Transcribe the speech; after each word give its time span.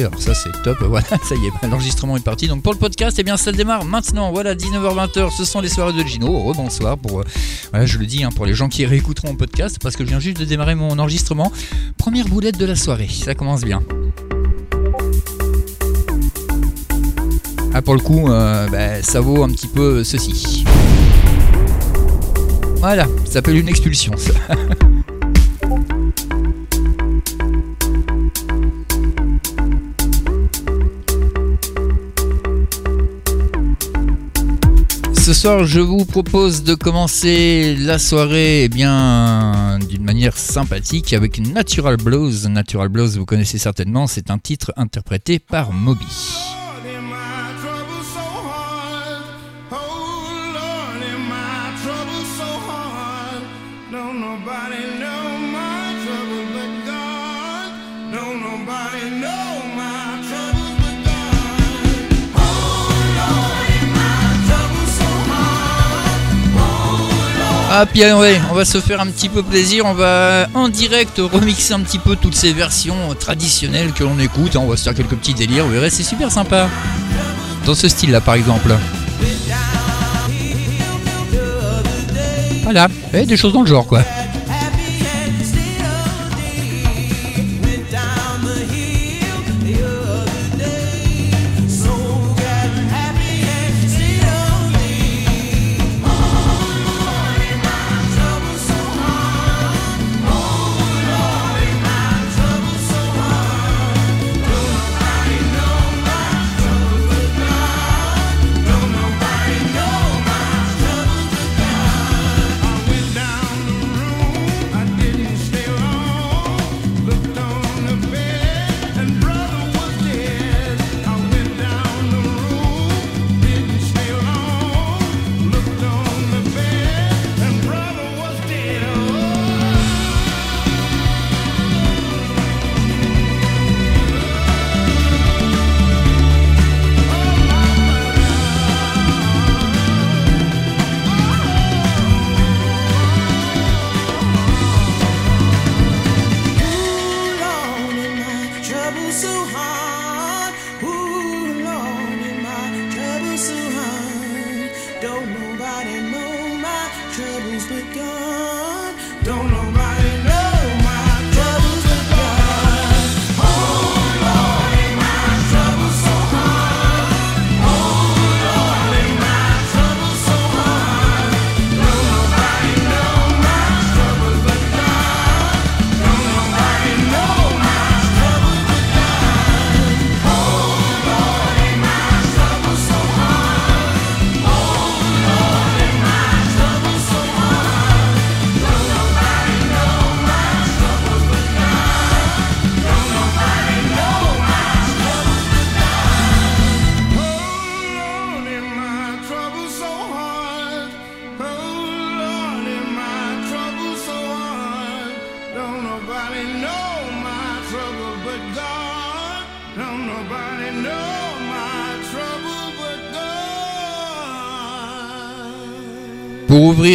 Alors 0.00 0.20
ça 0.20 0.34
c'est 0.34 0.50
top. 0.62 0.78
Voilà, 0.92 1.06
ça 1.22 1.34
y 1.34 1.46
est, 1.46 1.68
l'enregistrement 1.68 2.16
est 2.16 2.24
parti. 2.24 2.48
Donc 2.48 2.62
pour 2.62 2.72
le 2.72 2.78
podcast, 2.78 3.16
eh 3.18 3.22
bien 3.22 3.36
ça 3.36 3.52
démarre 3.52 3.84
maintenant. 3.84 4.32
Voilà, 4.32 4.54
19h-20h, 4.54 5.36
ce 5.36 5.44
sont 5.44 5.60
les 5.60 5.68
soirées 5.68 5.92
de 5.92 6.06
Gino. 6.06 6.42
Rebonsoir 6.42 6.96
pour, 6.98 7.20
euh, 7.20 7.24
voilà, 7.70 7.86
je 7.86 7.98
le 7.98 8.06
dis, 8.06 8.24
hein, 8.24 8.30
pour 8.34 8.46
les 8.46 8.54
gens 8.54 8.68
qui 8.68 8.86
réécouteront 8.86 9.28
mon 9.28 9.36
podcast, 9.36 9.78
parce 9.82 9.96
que 9.96 10.04
je 10.04 10.08
viens 10.08 10.20
juste 10.20 10.38
de 10.38 10.44
démarrer 10.44 10.74
mon 10.74 10.98
enregistrement. 10.98 11.52
Première 11.98 12.26
boulette 12.26 12.58
de 12.58 12.64
la 12.64 12.76
soirée, 12.76 13.08
ça 13.08 13.34
commence 13.34 13.62
bien. 13.62 13.82
Ah 17.74 17.82
pour 17.82 17.94
le 17.94 18.00
coup, 18.00 18.28
euh, 18.28 18.68
bah, 18.68 19.02
ça 19.02 19.20
vaut 19.20 19.42
un 19.42 19.48
petit 19.48 19.68
peu 19.68 20.04
ceci. 20.04 20.64
Voilà, 22.76 23.06
ça 23.24 23.34
s'appelle 23.34 23.56
une 23.56 23.68
expulsion 23.68 24.12
ça. 24.16 24.32
Ce 35.22 35.34
soir, 35.34 35.64
je 35.66 35.78
vous 35.78 36.04
propose 36.04 36.64
de 36.64 36.74
commencer 36.74 37.76
la 37.78 38.00
soirée 38.00 38.64
eh 38.64 38.68
bien 38.68 39.78
d'une 39.88 40.02
manière 40.02 40.36
sympathique 40.36 41.12
avec 41.12 41.38
Natural 41.38 41.96
Blues. 41.96 42.48
Natural 42.48 42.88
Blues, 42.88 43.18
vous 43.18 43.24
connaissez 43.24 43.58
certainement, 43.58 44.08
c'est 44.08 44.32
un 44.32 44.38
titre 44.38 44.72
interprété 44.76 45.38
par 45.38 45.72
Moby. 45.72 46.61
Ah 67.74 67.86
puis 67.86 68.02
on 68.04 68.54
va 68.54 68.66
se 68.66 68.80
faire 68.80 69.00
un 69.00 69.06
petit 69.06 69.30
peu 69.30 69.42
plaisir, 69.42 69.86
on 69.86 69.94
va 69.94 70.46
en 70.52 70.68
direct 70.68 71.18
remixer 71.18 71.72
un 71.72 71.80
petit 71.80 71.98
peu 71.98 72.16
toutes 72.16 72.34
ces 72.34 72.52
versions 72.52 73.14
traditionnelles 73.18 73.94
que 73.94 74.04
l'on 74.04 74.18
écoute, 74.18 74.56
on 74.56 74.66
va 74.66 74.76
se 74.76 74.82
faire 74.82 74.94
quelques 74.94 75.16
petits 75.16 75.32
délires, 75.32 75.64
vous 75.64 75.72
verrez 75.72 75.88
c'est 75.88 76.02
super 76.02 76.30
sympa. 76.30 76.68
Dans 77.64 77.74
ce 77.74 77.88
style 77.88 78.10
là 78.10 78.20
par 78.20 78.34
exemple. 78.34 78.76
Voilà, 82.62 82.88
et 83.14 83.24
des 83.24 83.38
choses 83.38 83.54
dans 83.54 83.62
le 83.62 83.68
genre 83.68 83.86
quoi. 83.86 84.02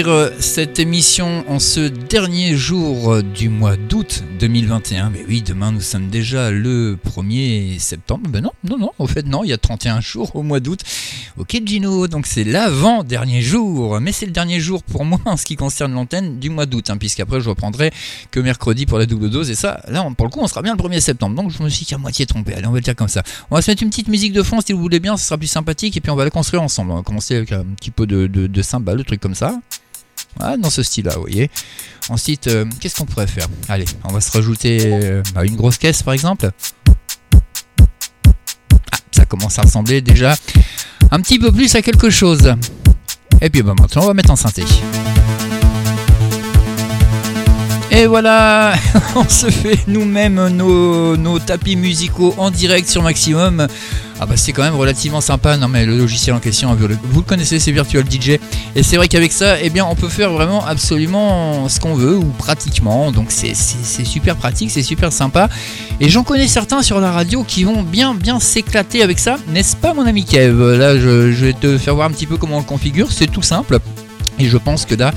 Euh, 0.05 0.29
cette 0.39 0.77
émission 0.77 1.43
en 1.49 1.57
ce 1.57 1.79
dernier 1.79 2.55
jour 2.55 3.13
euh, 3.13 3.23
du 3.23 3.49
mois 3.49 3.77
d'août 3.77 4.23
2021, 4.39 5.09
mais 5.09 5.25
oui, 5.27 5.41
demain 5.41 5.71
nous 5.71 5.81
sommes 5.81 6.09
déjà 6.09 6.51
le 6.51 6.99
1er 7.03 7.79
septembre. 7.79 8.29
Ben 8.29 8.43
non, 8.43 8.51
non, 8.63 8.77
non, 8.77 8.91
au 8.99 9.07
fait, 9.07 9.25
non, 9.25 9.43
il 9.43 9.49
y 9.49 9.53
a 9.53 9.57
31 9.57 9.99
jours 10.01 10.35
au 10.35 10.43
mois 10.43 10.59
d'août. 10.59 10.81
Ok, 11.37 11.59
Gino, 11.65 12.07
donc 12.07 12.27
c'est 12.27 12.43
l'avant-dernier 12.43 13.41
jour, 13.41 13.99
mais 13.99 14.11
c'est 14.11 14.27
le 14.27 14.31
dernier 14.31 14.59
jour 14.59 14.83
pour 14.83 15.03
moi 15.03 15.19
en 15.25 15.35
ce 15.35 15.45
qui 15.45 15.55
concerne 15.55 15.93
l'antenne 15.93 16.37
du 16.37 16.51
mois 16.51 16.67
d'août, 16.67 16.91
hein, 16.91 16.97
puisqu'après 16.97 17.41
je 17.41 17.49
reprendrai 17.49 17.91
que 18.29 18.39
mercredi 18.39 18.85
pour 18.85 18.99
la 18.99 19.07
double 19.07 19.31
dose, 19.31 19.49
et 19.49 19.55
ça, 19.55 19.81
là, 19.87 20.07
pour 20.15 20.27
le 20.27 20.31
coup, 20.31 20.41
on 20.41 20.47
sera 20.47 20.61
bien 20.61 20.75
le 20.75 20.83
1er 20.83 20.99
septembre. 20.99 21.35
Donc 21.41 21.51
je 21.51 21.63
me 21.63 21.69
suis 21.69 21.85
qu'à 21.85 21.97
moitié 21.97 22.27
trompé. 22.27 22.53
Allez, 22.53 22.67
on 22.67 22.71
va 22.71 22.77
le 22.77 22.83
dire 22.83 22.95
comme 22.95 23.07
ça. 23.07 23.23
On 23.49 23.55
va 23.55 23.63
se 23.63 23.71
mettre 23.71 23.81
une 23.81 23.89
petite 23.89 24.09
musique 24.09 24.33
de 24.33 24.43
fond 24.43 24.59
si 24.61 24.73
vous 24.73 24.81
voulez 24.81 24.99
bien, 24.99 25.17
ce 25.17 25.25
sera 25.25 25.37
plus 25.39 25.47
sympathique, 25.47 25.97
et 25.97 26.01
puis 26.01 26.11
on 26.11 26.15
va 26.15 26.23
la 26.23 26.29
construire 26.29 26.61
ensemble. 26.61 26.91
On 26.91 26.97
va 26.97 27.03
commencer 27.03 27.35
avec 27.35 27.51
un 27.51 27.63
petit 27.63 27.91
peu 27.91 28.05
de, 28.05 28.27
de, 28.27 28.45
de 28.45 28.61
cymbales, 28.61 28.97
de 28.97 29.03
trucs 29.03 29.21
comme 29.21 29.35
ça. 29.35 29.59
Ah, 30.39 30.57
dans 30.57 30.69
ce 30.69 30.83
style-là, 30.83 31.13
vous 31.15 31.21
voyez. 31.21 31.49
Ensuite, 32.09 32.47
euh, 32.47 32.65
qu'est-ce 32.79 32.95
qu'on 32.95 33.05
pourrait 33.05 33.27
faire? 33.27 33.47
Allez, 33.67 33.85
on 34.03 34.13
va 34.13 34.21
se 34.21 34.31
rajouter 34.31 34.79
euh, 34.83 35.23
bah, 35.33 35.43
une 35.43 35.55
grosse 35.55 35.77
caisse, 35.77 36.03
par 36.03 36.13
exemple. 36.13 36.49
Ah, 38.91 38.97
ça 39.11 39.25
commence 39.25 39.57
à 39.59 39.63
ressembler 39.63 40.01
déjà 40.01 40.35
un 41.11 41.19
petit 41.21 41.39
peu 41.39 41.51
plus 41.51 41.75
à 41.75 41.81
quelque 41.81 42.09
chose. 42.09 42.53
Et 43.41 43.49
puis 43.49 43.61
bah, 43.61 43.73
maintenant, 43.79 44.03
on 44.03 44.07
va 44.07 44.13
mettre 44.13 44.31
en 44.31 44.35
synthé. 44.35 44.63
Et 47.91 48.05
voilà, 48.05 48.75
on 49.15 49.27
se 49.27 49.49
fait 49.49 49.79
nous-mêmes 49.87 50.49
nos, 50.49 51.17
nos, 51.17 51.39
tapis 51.39 51.75
musicaux 51.75 52.35
en 52.37 52.51
direct 52.51 52.87
sur 52.87 53.01
Maximum. 53.01 53.67
Ah 54.19 54.25
bah 54.25 54.35
c'est 54.35 54.51
quand 54.51 54.63
même 54.63 54.75
relativement 54.75 55.21
sympa, 55.21 55.57
non 55.57 55.67
mais 55.67 55.85
le 55.85 55.95
logiciel 55.95 56.35
en 56.35 56.39
question, 56.39 56.75
vous 56.75 57.19
le 57.19 57.25
connaissez, 57.25 57.59
c'est 57.59 57.71
Virtual 57.71 58.03
DJ. 58.03 58.39
Et 58.75 58.81
c'est 58.83 58.97
vrai 58.97 59.07
qu'avec 59.07 59.31
ça, 59.31 59.59
eh 59.61 59.69
bien 59.69 59.85
on 59.85 59.95
peut 59.95 60.09
faire 60.09 60.31
vraiment 60.31 60.65
absolument 60.65 61.69
ce 61.69 61.79
qu'on 61.79 61.93
veut, 61.93 62.17
ou 62.17 62.25
pratiquement. 62.37 63.11
Donc 63.11 63.27
c'est 63.29 63.53
super 63.53 64.35
pratique, 64.35 64.71
c'est 64.71 64.81
super 64.81 65.13
sympa. 65.13 65.49
Et 65.99 66.09
j'en 66.09 66.23
connais 66.23 66.47
certains 66.47 66.81
sur 66.81 66.99
la 66.99 67.11
radio 67.11 67.43
qui 67.43 67.63
vont 67.63 67.83
bien 67.83 68.15
bien 68.15 68.39
s'éclater 68.39 69.03
avec 69.03 69.19
ça, 69.19 69.37
n'est-ce 69.49 69.75
pas 69.75 69.93
mon 69.93 70.05
ami 70.05 70.25
Kev? 70.25 70.77
Là 70.77 70.97
je, 70.97 71.31
je 71.31 71.45
vais 71.45 71.53
te 71.53 71.77
faire 71.77 71.95
voir 71.95 72.07
un 72.07 72.11
petit 72.11 72.25
peu 72.25 72.37
comment 72.37 72.57
on 72.57 72.59
le 72.59 72.65
configure, 72.65 73.11
c'est 73.11 73.27
tout 73.27 73.43
simple. 73.43 73.79
Et 74.39 74.45
je 74.45 74.57
pense 74.57 74.85
que 74.85 74.95
là, 74.95 75.13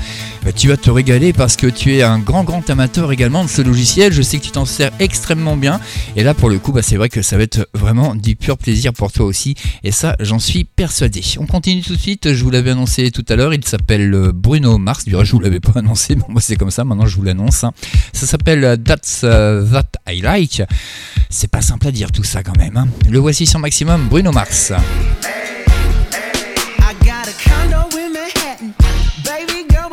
tu 0.55 0.67
vas 0.67 0.77
te 0.77 0.89
régaler 0.89 1.33
parce 1.33 1.55
que 1.55 1.67
tu 1.67 1.95
es 1.95 2.01
un 2.01 2.19
grand 2.19 2.43
grand 2.43 2.67
amateur 2.69 3.11
également 3.11 3.43
de 3.43 3.49
ce 3.49 3.61
logiciel. 3.61 4.11
Je 4.11 4.21
sais 4.21 4.39
que 4.39 4.43
tu 4.43 4.51
t'en 4.51 4.65
sers 4.65 4.91
extrêmement 4.99 5.57
bien. 5.57 5.79
Et 6.15 6.23
là, 6.23 6.33
pour 6.33 6.49
le 6.49 6.59
coup, 6.59 6.71
bah, 6.71 6.81
c'est 6.81 6.97
vrai 6.97 7.09
que 7.09 7.21
ça 7.21 7.37
va 7.37 7.43
être 7.43 7.67
vraiment 7.73 8.15
du 8.15 8.35
pur 8.35 8.57
plaisir 8.57 8.93
pour 8.93 9.11
toi 9.11 9.25
aussi. 9.25 9.55
Et 9.83 9.91
ça, 9.91 10.15
j'en 10.19 10.39
suis 10.39 10.63
persuadé. 10.63 11.21
On 11.39 11.45
continue 11.45 11.81
tout 11.81 11.95
de 11.95 12.01
suite. 12.01 12.33
Je 12.33 12.43
vous 12.43 12.49
l'avais 12.49 12.71
annoncé 12.71 13.11
tout 13.11 13.25
à 13.29 13.35
l'heure. 13.35 13.53
Il 13.53 13.65
s'appelle 13.65 14.13
euh, 14.13 14.31
Bruno 14.33 14.77
Mars. 14.77 15.05
Du 15.05 15.15
je 15.23 15.31
vous 15.31 15.39
l'avais 15.39 15.59
pas 15.59 15.73
annoncé, 15.79 16.15
mais 16.15 16.23
moi 16.27 16.41
c'est 16.41 16.55
comme 16.55 16.71
ça. 16.71 16.83
Maintenant, 16.83 17.05
je 17.05 17.15
vous 17.15 17.23
l'annonce. 17.23 17.63
Hein. 17.63 17.73
Ça 18.13 18.25
s'appelle 18.25 18.63
euh, 18.63 18.77
That's 18.77 19.21
euh, 19.23 19.65
That 19.71 20.11
I 20.11 20.21
Like. 20.21 20.63
C'est 21.29 21.49
pas 21.49 21.61
simple 21.61 21.87
à 21.87 21.91
dire 21.91 22.11
tout 22.11 22.23
ça 22.23 22.43
quand 22.43 22.57
même. 22.57 22.77
Hein. 22.77 22.87
Le 23.09 23.19
voici 23.19 23.45
sur 23.45 23.59
maximum. 23.59 24.07
Bruno 24.09 24.31
Mars. 24.31 24.73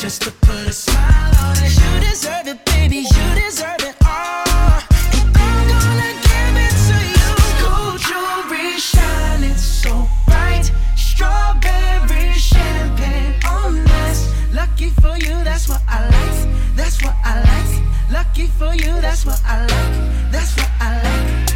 just 0.00 0.22
to 0.22 0.30
put 0.46 0.66
a 0.66 0.72
smile 0.72 1.34
on 1.44 1.56
it. 1.58 1.76
You 1.78 2.08
deserve 2.08 2.46
it, 2.48 2.64
baby. 2.64 2.96
You 2.96 3.26
deserve 3.36 3.80
it 3.80 3.96
all. 4.04 4.80
I'm 5.36 5.68
gonna 5.68 6.12
give 6.28 6.56
it 6.66 6.74
to 6.88 6.96
you. 7.14 7.30
Gold 7.62 8.00
jewelry 8.00 8.78
shining 8.78 9.54
so 9.54 10.08
bright. 10.26 10.72
Strawberry 10.96 12.32
champagne 12.32 13.34
oh, 13.44 13.66
on 13.66 13.78
us. 14.06 14.32
Lucky 14.52 14.88
for 14.88 15.16
you, 15.18 15.36
that's 15.44 15.68
what 15.68 15.82
I 15.86 16.08
like. 16.08 16.76
That's 16.76 17.02
what 17.02 17.14
I 17.22 17.34
like. 17.50 18.10
Lucky 18.10 18.46
for 18.46 18.74
you, 18.74 19.00
that's 19.00 19.26
what 19.26 19.40
I 19.44 19.60
like. 19.60 20.32
That's 20.32 20.56
what 20.56 20.70
I 20.80 21.02
like. 21.02 21.49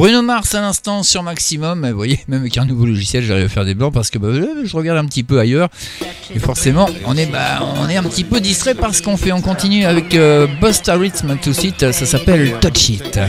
Bruno 0.00 0.22
Mars 0.22 0.54
à 0.54 0.62
l'instant 0.62 1.02
sur 1.02 1.22
Maximum, 1.22 1.86
vous 1.90 1.94
voyez, 1.94 2.20
même 2.28 2.40
avec 2.40 2.56
un 2.56 2.64
nouveau 2.64 2.86
logiciel, 2.86 3.22
j'arrive 3.22 3.44
à 3.44 3.48
faire 3.50 3.66
des 3.66 3.74
blancs 3.74 3.92
parce 3.92 4.08
que 4.08 4.16
bah, 4.16 4.28
je 4.64 4.74
regarde 4.74 4.96
un 4.96 5.04
petit 5.04 5.22
peu 5.22 5.38
ailleurs. 5.38 5.68
Et 6.34 6.38
forcément, 6.38 6.88
on 7.04 7.18
est, 7.18 7.26
bah, 7.26 7.62
on 7.76 7.86
est 7.86 7.98
un 7.98 8.02
petit 8.04 8.24
peu 8.24 8.40
distrait 8.40 8.74
parce 8.74 9.02
qu'on 9.02 9.18
fait, 9.18 9.30
on 9.30 9.42
continue 9.42 9.84
avec 9.84 10.14
euh, 10.14 10.46
Busta 10.58 10.96
Rhythm 10.96 11.36
tout 11.42 11.50
de 11.50 11.54
suite, 11.54 11.92
ça 11.92 12.06
s'appelle 12.06 12.54
Touch 12.62 12.88
It. 12.88 13.20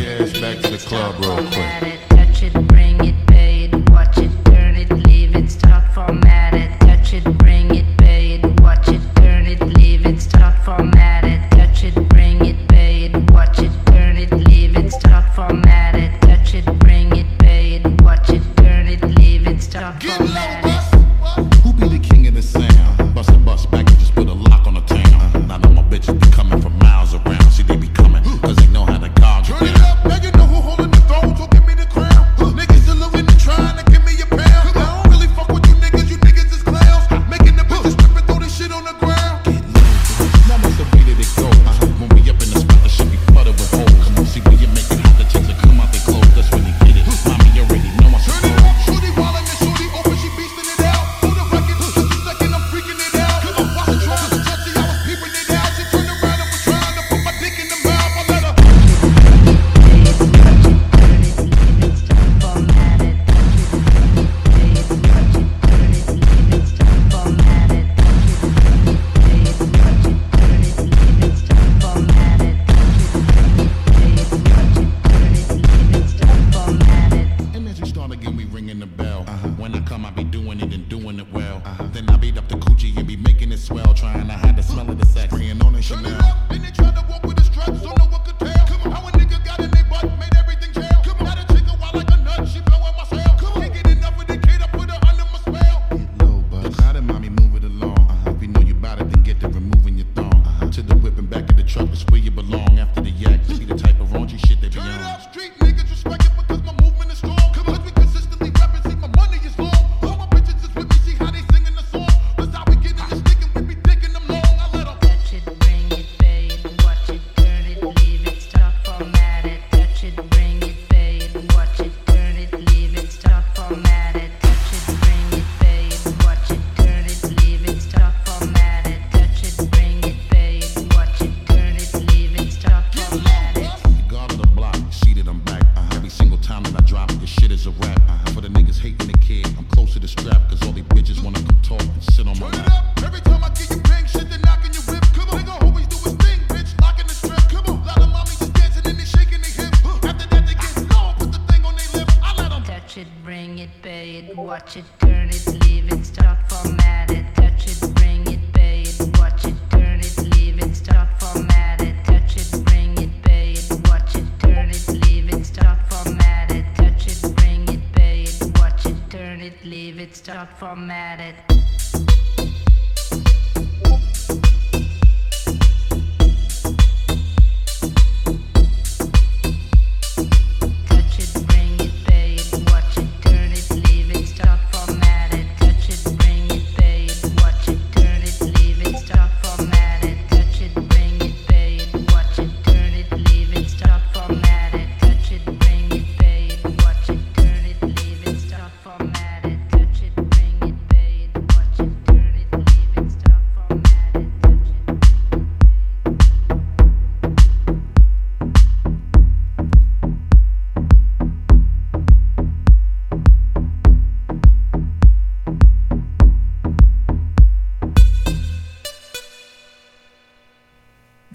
It, 170.62 171.01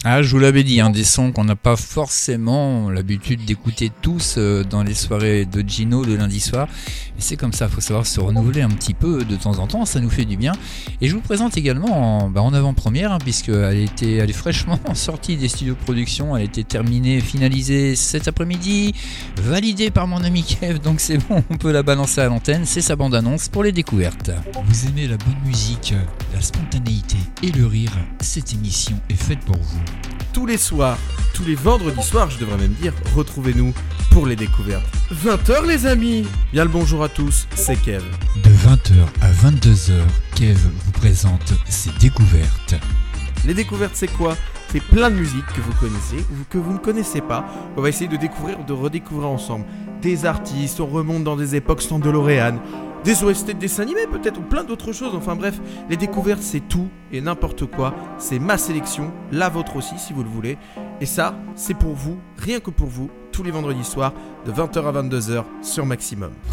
Ah, 0.08 0.22
je 0.22 0.30
vous 0.30 0.38
l'avais 0.38 0.62
dit, 0.62 0.80
hein, 0.80 0.90
des 0.90 1.02
sons 1.02 1.32
qu'on 1.32 1.42
n'a 1.42 1.56
pas 1.56 1.75
forcément 1.75 2.90
l'habitude 2.90 3.44
d'écouter 3.44 3.90
tous 4.02 4.36
euh, 4.38 4.62
dans 4.62 4.84
les 4.84 4.94
soirées 4.94 5.46
de 5.46 5.68
Gino 5.68 6.04
le 6.04 6.14
lundi 6.14 6.38
soir. 6.38 6.68
C'est 7.18 7.37
comme 7.37 7.52
ça, 7.52 7.68
faut 7.68 7.80
savoir 7.80 8.06
se 8.06 8.20
renouveler 8.20 8.62
un 8.62 8.68
petit 8.68 8.94
peu 8.94 9.25
de 9.25 9.37
temps 9.37 9.58
en 9.58 9.66
temps, 9.66 9.85
ça 9.85 10.00
nous 10.00 10.11
fait 10.11 10.25
du 10.25 10.37
bien. 10.37 10.52
Et 11.00 11.08
je 11.08 11.14
vous 11.14 11.20
présente 11.20 11.56
également 11.56 12.25
en, 12.25 12.30
bah, 12.30 12.42
avant-première, 12.52 13.12
hein, 13.12 13.18
puisqu'elle 13.18 13.78
était, 13.78 14.14
elle 14.14 14.30
est 14.30 14.35
fraîchement 14.35 14.78
sortie 14.94 15.37
des 15.37 15.49
studios 15.49 15.75
de 15.75 15.80
production, 15.80 16.37
elle 16.37 16.44
été 16.44 16.64
terminée, 16.64 17.20
finalisée 17.20 17.96
cet 17.96 18.28
après-midi, 18.28 18.94
validée 19.42 19.90
par 19.90 20.06
mon 20.06 20.23
ami 20.23 20.44
Kev, 20.44 20.78
donc 20.78 21.00
c'est 21.00 21.18
bon, 21.18 21.42
on 21.50 21.56
peut 21.56 21.73
la 21.73 21.82
balancer 21.82 22.20
à 22.20 22.26
l'antenne, 22.26 22.64
c'est 22.64 22.80
sa 22.80 22.96
bande-annonce 22.96 23.49
pour 23.49 23.64
les 23.64 23.73
découvertes. 23.73 24.30
Vous 24.64 24.87
aimez 24.88 25.08
la 25.08 25.16
bonne 25.16 25.40
musique, 25.44 25.94
la 26.35 26.40
spontanéité 26.40 27.16
et 27.42 27.50
le 27.52 27.66
rire, 27.66 27.92
cette 28.20 28.52
émission 28.54 28.96
est 29.11 29.20
faite 29.20 29.40
pour 29.40 29.56
vous. 29.56 30.15
Tous 30.36 30.44
les 30.44 30.58
soirs, 30.58 30.98
tous 31.32 31.44
les 31.44 31.54
vendredis 31.54 32.02
soirs, 32.02 32.28
je 32.28 32.38
devrais 32.38 32.58
même 32.58 32.74
dire, 32.74 32.92
retrouvez-nous 33.14 33.72
pour 34.10 34.26
les 34.26 34.36
découvertes. 34.36 34.84
20h 35.10 35.66
les 35.66 35.86
amis 35.86 36.26
Bien 36.52 36.64
le 36.64 36.70
bonjour 36.70 37.02
à 37.02 37.08
tous, 37.08 37.48
c'est 37.54 37.80
Kev. 37.80 38.04
De 38.44 38.50
20h 38.50 38.92
à 39.22 39.32
22h, 39.32 39.94
Kev 40.34 40.58
vous 40.58 40.92
présente 40.92 41.54
ses 41.70 41.88
découvertes. 42.00 42.74
Les 43.46 43.54
découvertes 43.54 43.94
c'est 43.94 44.12
quoi? 44.12 44.36
C'est 44.68 44.82
plein 44.82 45.08
de 45.08 45.14
musique 45.14 45.46
que 45.54 45.62
vous 45.62 45.72
connaissez 45.80 46.18
ou 46.18 46.44
que 46.50 46.58
vous 46.58 46.74
ne 46.74 46.78
connaissez 46.78 47.22
pas. 47.22 47.46
On 47.78 47.80
va 47.80 47.88
essayer 47.88 48.08
de 48.08 48.18
découvrir, 48.18 48.62
de 48.62 48.74
redécouvrir 48.74 49.30
ensemble. 49.30 49.64
Des 50.02 50.26
artistes, 50.26 50.80
on 50.80 50.86
remonte 50.86 51.24
dans 51.24 51.36
des 51.36 51.56
époques 51.56 51.80
sans 51.80 51.98
DeLorean, 51.98 52.58
des 53.06 53.22
OST 53.22 53.46
de 53.46 53.52
dessins 53.52 53.84
animés 53.84 54.08
peut-être, 54.10 54.40
ou 54.40 54.42
plein 54.42 54.64
d'autres 54.64 54.92
choses. 54.92 55.14
Enfin 55.14 55.36
bref, 55.36 55.60
les 55.88 55.96
découvertes 55.96 56.42
c'est 56.42 56.68
tout 56.68 56.88
et 57.12 57.20
n'importe 57.20 57.64
quoi. 57.66 57.94
C'est 58.18 58.40
ma 58.40 58.58
sélection, 58.58 59.12
la 59.30 59.48
vôtre 59.48 59.76
aussi 59.76 59.96
si 59.96 60.12
vous 60.12 60.25
le 60.25 60.28
voulez. 60.28 60.58
Et 61.00 61.06
ça, 61.06 61.38
c'est 61.54 61.75
pour 61.75 61.94
vous, 61.94 62.18
rien 62.36 62.58
que 62.58 62.70
pour 62.70 62.88
vous, 62.88 63.08
tous 63.30 63.44
les 63.44 63.52
vendredis 63.52 63.84
soirs, 63.84 64.12
de 64.44 64.50
20h 64.50 64.84
à 64.84 65.02
22h 65.02 65.44
sur 65.62 65.86
Maximum. 65.86 66.32
Oh, 66.48 66.52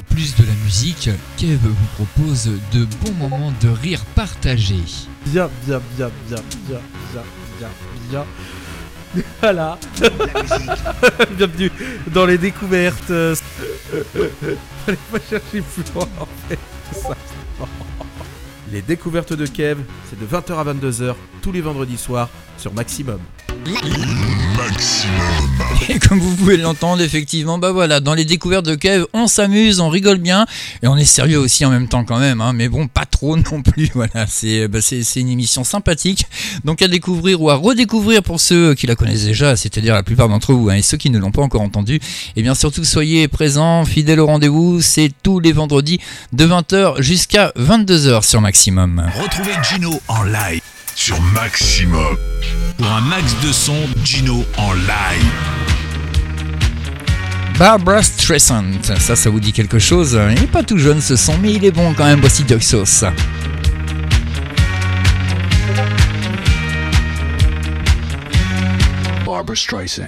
plus 0.09 0.35
de 0.35 0.43
la 0.45 0.53
musique, 0.65 1.09
Kev 1.37 1.59
vous 1.61 2.03
propose 2.03 2.51
de 2.73 2.85
bons 2.85 3.13
moments 3.13 3.53
de 3.61 3.69
rire 3.69 4.03
partagés. 4.13 4.83
Bien, 5.27 5.49
bien, 5.65 5.81
bien, 5.95 6.11
bien, 6.27 6.39
bien, 6.67 6.81
bien, 7.11 7.23
bien, 7.59 7.69
bien. 8.09 8.25
Voilà. 9.41 9.77
Bienvenue 11.37 11.71
dans 12.07 12.25
les 12.25 12.37
découvertes. 12.37 13.07
Fallait 14.85 14.97
pas 15.11 15.19
chercher 15.29 15.61
plus 15.61 15.83
loin. 15.93 16.07
Les 18.71 18.81
découvertes 18.81 19.33
de 19.33 19.45
Kev, 19.45 19.81
c'est 20.09 20.19
de 20.19 20.25
20h 20.25 20.57
à 20.57 20.73
22h 20.73 21.15
tous 21.41 21.51
les 21.51 21.61
vendredis 21.61 21.97
soirs 21.97 22.29
sur 22.57 22.73
Maximum. 22.73 23.19
Et 25.89 25.99
comme 25.99 26.19
vous 26.19 26.35
pouvez 26.35 26.57
l'entendre, 26.57 27.01
effectivement, 27.01 27.57
bah 27.57 27.71
voilà, 27.71 27.99
dans 27.99 28.13
les 28.13 28.25
découvertes 28.25 28.65
de 28.65 28.75
Kev, 28.75 29.05
on 29.13 29.27
s'amuse, 29.27 29.79
on 29.79 29.89
rigole 29.89 30.17
bien, 30.17 30.45
et 30.81 30.87
on 30.87 30.95
est 30.97 31.05
sérieux 31.05 31.39
aussi 31.39 31.65
en 31.65 31.69
même 31.69 31.87
temps 31.87 32.03
quand 32.03 32.19
même, 32.19 32.41
hein, 32.41 32.53
mais 32.53 32.69
bon, 32.69 32.87
pas 32.87 33.05
trop 33.05 33.35
non 33.37 33.61
plus, 33.61 33.89
voilà, 33.93 34.25
c'est 34.27 34.67
bah, 34.67 34.79
une 35.15 35.29
émission 35.29 35.63
sympathique, 35.63 36.25
donc 36.63 36.81
à 36.81 36.87
découvrir 36.87 37.41
ou 37.41 37.49
à 37.49 37.55
redécouvrir 37.55 38.23
pour 38.23 38.39
ceux 38.39 38.73
qui 38.75 38.87
la 38.87 38.95
connaissent 38.95 39.25
déjà, 39.25 39.55
c'est-à-dire 39.55 39.93
la 39.93 40.03
plupart 40.03 40.29
d'entre 40.29 40.53
vous, 40.53 40.69
hein, 40.69 40.75
et 40.75 40.81
ceux 40.81 40.97
qui 40.97 41.09
ne 41.09 41.19
l'ont 41.19 41.31
pas 41.31 41.41
encore 41.41 41.61
entendu, 41.61 41.99
et 42.35 42.41
bien 42.41 42.55
surtout 42.55 42.83
soyez 42.83 43.27
présents, 43.27 43.85
fidèles 43.85 44.19
au 44.19 44.27
rendez-vous, 44.27 44.81
c'est 44.81 45.11
tous 45.23 45.39
les 45.39 45.51
vendredis 45.51 45.99
de 46.31 46.45
20h 46.45 47.01
jusqu'à 47.01 47.51
22h 47.57 48.27
sur 48.27 48.41
Maximum. 48.41 49.03
Retrouvez 49.21 49.53
Gino 49.63 50.01
en 50.07 50.23
live 50.23 50.61
sur 50.95 51.19
Maximum. 51.21 52.17
Pour 52.77 52.87
un 52.87 53.01
max 53.01 53.35
de 53.41 53.51
son, 53.51 53.75
Gino 54.03 54.45
en 54.57 54.73
live. 54.73 55.31
Barbara 57.57 58.01
Streisand, 58.01 58.65
ça, 58.81 59.15
ça 59.15 59.29
vous 59.29 59.39
dit 59.39 59.53
quelque 59.53 59.79
chose 59.79 60.19
Il 60.31 60.41
n'est 60.41 60.47
pas 60.47 60.63
tout 60.63 60.77
jeune 60.77 61.01
ce 61.01 61.15
son, 61.15 61.37
mais 61.37 61.53
il 61.53 61.65
est 61.65 61.71
bon 61.71 61.93
quand 61.93 62.05
même, 62.05 62.19
voici 62.19 62.43
Sauce. 62.59 63.05
Barbara 69.25 69.55
Streisand. 69.55 70.07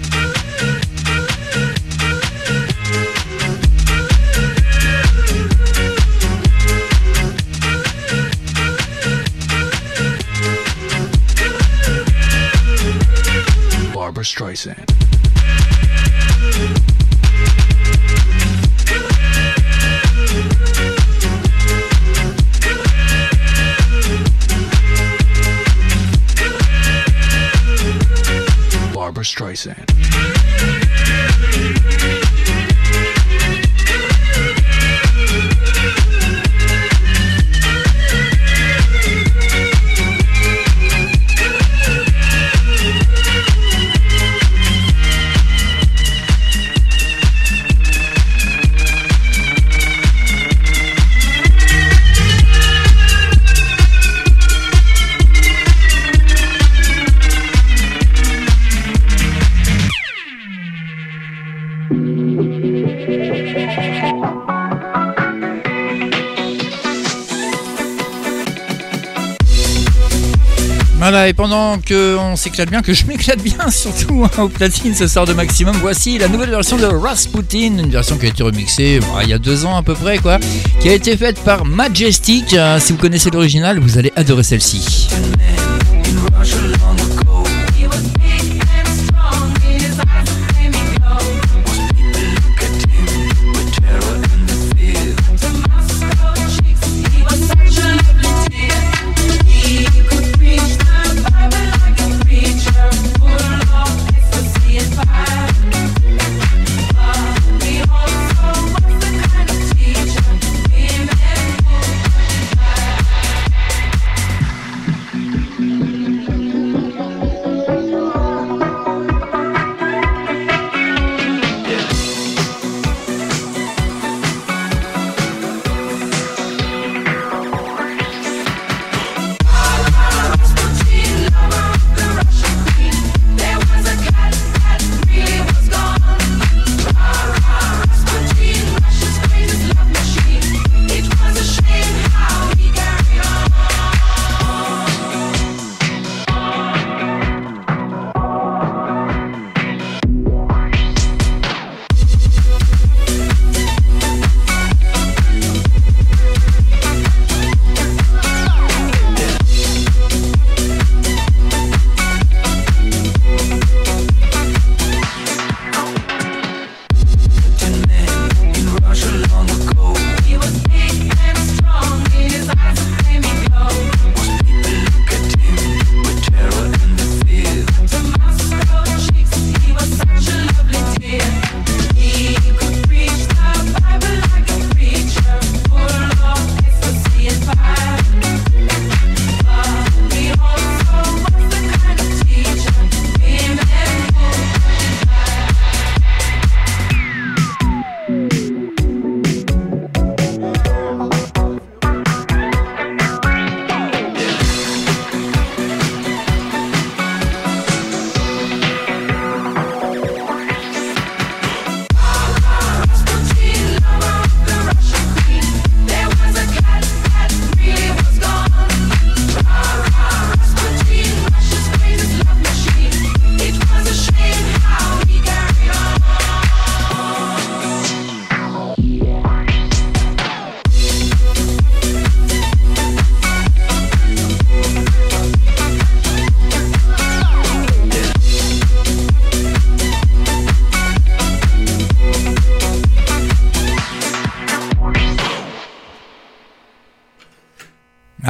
Streisand. 14.41 14.90
Et 71.31 71.33
pendant 71.33 71.77
qu'on 71.77 72.35
s'éclate 72.35 72.69
bien, 72.69 72.81
que 72.81 72.91
je 72.91 73.05
m'éclate 73.05 73.41
bien 73.41 73.55
surtout 73.69 74.25
hein, 74.25 74.41
au 74.43 74.49
platine 74.49 74.93
ce 74.93 75.07
soir 75.07 75.25
de 75.25 75.31
maximum, 75.31 75.73
voici 75.77 76.17
la 76.17 76.27
nouvelle 76.27 76.49
version 76.49 76.75
de 76.75 76.83
Rasputin, 76.83 77.77
une 77.77 77.89
version 77.89 78.17
qui 78.17 78.25
a 78.25 78.29
été 78.29 78.43
remixée 78.43 78.99
bon, 78.99 79.07
il 79.23 79.29
y 79.29 79.33
a 79.33 79.39
deux 79.39 79.65
ans 79.65 79.77
à 79.77 79.81
peu 79.81 79.93
près, 79.93 80.17
quoi, 80.17 80.39
qui 80.81 80.89
a 80.89 80.93
été 80.93 81.15
faite 81.15 81.39
par 81.39 81.63
Majestic. 81.63 82.53
Euh, 82.53 82.81
si 82.81 82.91
vous 82.91 82.97
connaissez 82.97 83.29
l'original, 83.29 83.79
vous 83.79 83.97
allez 83.97 84.11
adorer 84.17 84.43
celle-ci. 84.43 85.07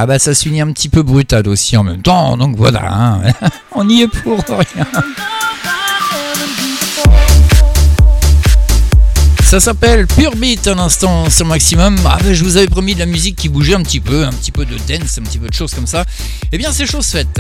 Ah 0.04 0.08
bah 0.08 0.18
ça 0.18 0.34
se 0.34 0.42
finit 0.42 0.62
un 0.62 0.72
petit 0.72 0.90
peu 0.90 1.04
brutal 1.04 1.48
aussi 1.48 1.78
en 1.78 1.84
même 1.84 2.02
temps, 2.02 2.36
donc 2.36 2.56
voilà, 2.58 2.92
hein. 2.92 3.22
on 3.76 3.88
y 3.88 4.02
est 4.02 4.08
pour 4.08 4.44
rien. 4.48 4.88
Ça 9.44 9.60
s'appelle 9.60 10.08
Pure 10.08 10.36
Beat 10.38 10.68
un 10.68 10.80
instant 10.80 11.30
sur 11.30 11.46
Maximum. 11.46 12.00
Ah 12.04 12.18
bah 12.24 12.34
je 12.34 12.44
vous 12.44 12.58
avais 12.58 12.66
promis 12.66 12.96
de 12.96 13.00
la 13.00 13.06
musique 13.06 13.36
qui 13.36 13.48
bougeait 13.48 13.76
un 13.76 13.84
petit 13.84 14.00
peu, 14.00 14.26
un 14.26 14.32
petit 14.32 14.52
peu 14.52 14.66
de 14.66 14.76
dance, 14.88 15.20
un 15.20 15.22
petit 15.22 15.38
peu 15.38 15.48
de 15.48 15.54
choses 15.54 15.76
comme 15.76 15.86
ça. 15.86 16.04
Eh 16.52 16.58
bien 16.58 16.72
c'est 16.72 16.88
chose 16.88 17.06
faite. 17.06 17.40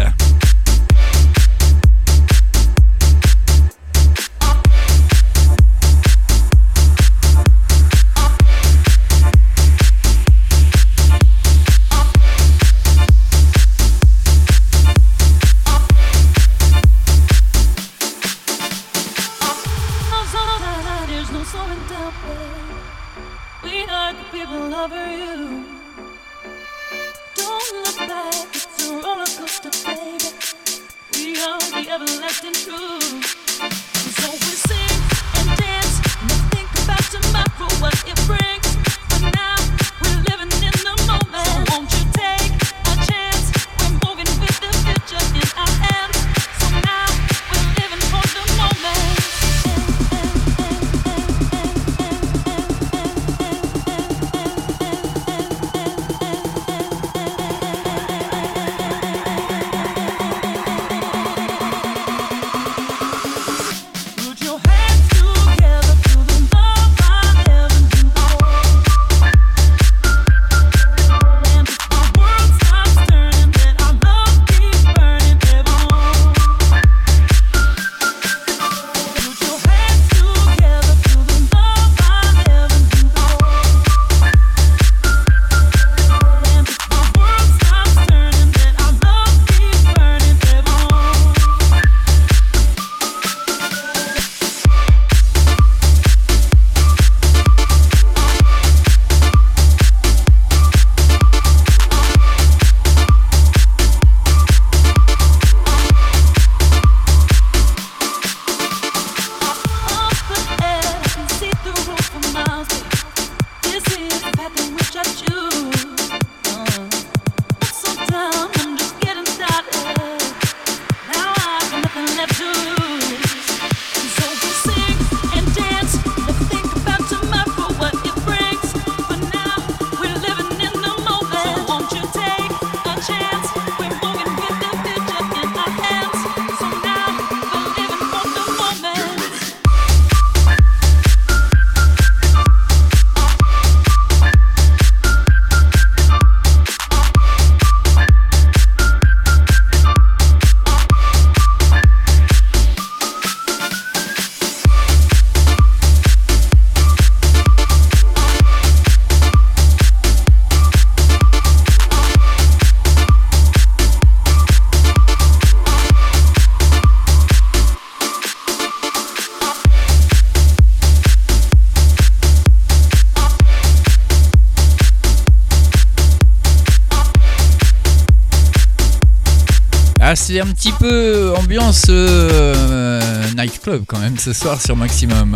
Un 180.39 180.47
petit 180.47 180.71
peu 180.71 181.33
ambiance 181.35 181.87
euh, 181.89 183.01
nightclub 183.35 183.83
quand 183.85 183.99
même 183.99 184.17
ce 184.17 184.31
soir 184.31 184.61
sur 184.61 184.75
Maximum. 184.75 185.35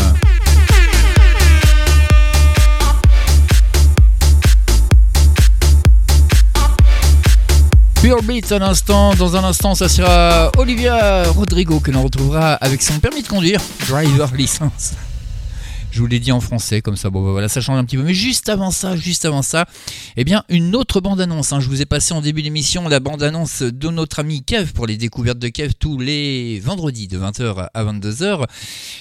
Pure 8.02 8.24
Beat 8.24 8.52
à 8.52 8.60
l'instant, 8.60 9.14
dans 9.16 9.36
un 9.36 9.44
instant 9.44 9.76
ça 9.76 9.90
sera 9.90 10.52
Olivia 10.58 11.24
Rodrigo 11.24 11.80
que 11.80 11.92
l'on 11.92 12.04
retrouvera 12.04 12.54
avec 12.54 12.82
son 12.82 13.00
permis 13.00 13.22
de 13.22 13.28
conduire, 13.28 13.60
driver 13.88 14.32
license. 14.34 14.94
Je 15.96 16.02
vous 16.02 16.08
l'ai 16.08 16.20
dit 16.20 16.34
en 16.34 16.42
français, 16.42 16.82
comme 16.82 16.98
ça, 16.98 17.10
bon 17.10 17.24
bah, 17.24 17.32
voilà, 17.32 17.48
ça 17.48 17.62
change 17.62 17.78
un 17.78 17.86
petit 17.86 17.96
peu. 17.96 18.04
Mais 18.04 18.14
juste 18.14 18.50
avant 18.50 18.70
ça, 18.70 18.98
juste 18.98 19.24
avant 19.24 19.42
ça, 19.42 19.66
eh 20.18 20.24
bien, 20.24 20.44
une 20.48 20.76
autre 20.76 21.02
bande-annonce. 21.02 21.52
hein. 21.52 21.60
Je 21.60 21.68
vous 21.68 21.82
ai 21.82 21.86
passé 21.86 22.14
en 22.14 22.22
début 22.22 22.42
d'émission 22.42 22.88
la 22.88 23.02
bande-annonce 23.02 23.64
de 23.64 23.90
notre 23.90 24.20
ami 24.20 24.44
Kev 24.44 24.72
pour 24.72 24.88
les 24.88 24.96
découvertes 24.96 25.40
de 25.40 25.50
Kev 25.50 25.74
tous 25.78 26.00
les 26.00 26.60
vendredis 26.62 27.08
de 27.08 27.20
20h 27.20 27.68
à 27.74 27.84
22h. 27.84 28.46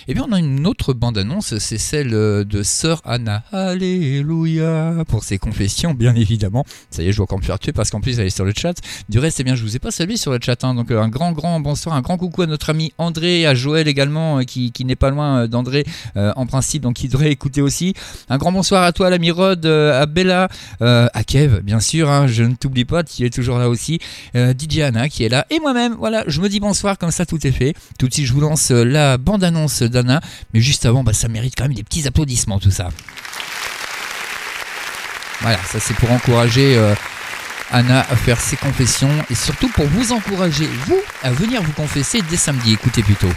Eh 0.06 0.12
bien, 0.12 0.26
on 0.28 0.32
a 0.32 0.38
une 0.38 0.66
autre 0.66 0.92
bande-annonce, 0.92 1.56
c'est 1.56 1.78
celle 1.78 2.12
euh, 2.12 2.44
de 2.44 2.62
Sœur 2.62 3.00
Anna. 3.06 3.42
Alléluia 3.52 5.02
pour 5.08 5.24
ses 5.24 5.38
confessions, 5.38 5.94
bien 5.94 6.14
évidemment. 6.14 6.66
Ça 6.90 7.02
y 7.02 7.08
est, 7.08 7.12
je 7.12 7.16
dois 7.16 7.24
encore 7.24 7.38
me 7.38 7.42
faire 7.44 7.58
tuer 7.58 7.72
parce 7.72 7.88
qu'en 7.90 8.02
plus, 8.02 8.18
elle 8.18 8.26
est 8.26 8.30
sur 8.30 8.44
le 8.44 8.52
chat. 8.54 8.74
Du 9.08 9.18
reste, 9.18 9.40
eh 9.40 9.44
bien, 9.44 9.54
je 9.54 9.62
vous 9.62 9.76
ai 9.76 9.78
pas 9.78 9.90
salué 9.90 10.18
sur 10.18 10.30
le 10.30 10.38
chat. 10.42 10.62
hein. 10.62 10.74
Donc, 10.74 10.90
euh, 10.90 11.00
un 11.00 11.08
grand, 11.08 11.32
grand 11.32 11.58
bonsoir, 11.60 11.96
un 11.96 12.02
grand 12.02 12.18
coucou 12.18 12.42
à 12.42 12.46
notre 12.46 12.68
ami 12.68 12.92
André, 12.98 13.46
à 13.46 13.54
Joël 13.54 13.88
également, 13.88 14.40
euh, 14.40 14.42
qui, 14.42 14.72
qui 14.72 14.84
n'est 14.84 14.94
pas 14.94 15.08
loin 15.08 15.48
d'André 15.48 15.84
en 16.16 16.46
principe, 16.46 16.82
donc 16.82 17.02
il 17.02 17.08
devrait 17.08 17.30
écouter 17.30 17.62
aussi. 17.62 17.94
Un 18.28 18.36
grand 18.36 18.52
bonsoir 18.52 18.82
à 18.82 18.92
toi, 18.92 19.08
l'ami 19.10 19.30
Rod, 19.30 19.64
à 19.64 20.06
Bella, 20.06 20.48
à 20.80 21.24
Kev, 21.24 21.60
bien 21.62 21.80
sûr, 21.80 22.10
hein, 22.10 22.26
je 22.26 22.42
ne 22.44 22.54
t'oublie 22.54 22.84
pas, 22.84 23.02
tu 23.04 23.24
es 23.24 23.30
toujours 23.30 23.58
là 23.58 23.68
aussi. 23.68 24.00
DJ 24.34 24.80
Anna 24.80 25.08
qui 25.08 25.24
est 25.24 25.28
là, 25.28 25.46
et 25.50 25.60
moi-même, 25.60 25.94
voilà, 25.98 26.24
je 26.26 26.40
me 26.40 26.48
dis 26.48 26.60
bonsoir, 26.60 26.98
comme 26.98 27.10
ça 27.10 27.26
tout 27.26 27.44
est 27.46 27.52
fait. 27.52 27.74
Tout 27.98 28.08
de 28.08 28.12
suite, 28.14 28.26
je 28.26 28.32
vous 28.32 28.40
lance 28.40 28.70
la 28.70 29.16
bande-annonce 29.18 29.82
d'Anna, 29.94 30.20
mais 30.52 30.60
juste 30.60 30.84
avant, 30.84 31.02
bah, 31.02 31.14
ça 31.14 31.28
mérite 31.28 31.54
quand 31.56 31.64
même 31.64 31.74
des 31.74 31.84
petits 31.84 32.06
applaudissements, 32.06 32.58
tout 32.58 32.70
ça. 32.70 32.90
Voilà, 35.40 35.58
ça 35.64 35.80
c'est 35.80 35.94
pour 35.94 36.10
encourager 36.10 36.76
euh, 36.76 36.94
Anna 37.70 38.00
à 38.00 38.16
faire 38.16 38.40
ses 38.40 38.56
confessions 38.56 39.10
et 39.30 39.34
surtout 39.34 39.68
pour 39.68 39.86
vous 39.86 40.12
encourager, 40.12 40.68
vous, 40.86 41.00
à 41.22 41.30
venir 41.30 41.62
vous 41.62 41.72
confesser 41.72 42.22
dès 42.30 42.36
samedi. 42.36 42.72
Écoutez 42.72 43.02
plutôt. 43.02 43.30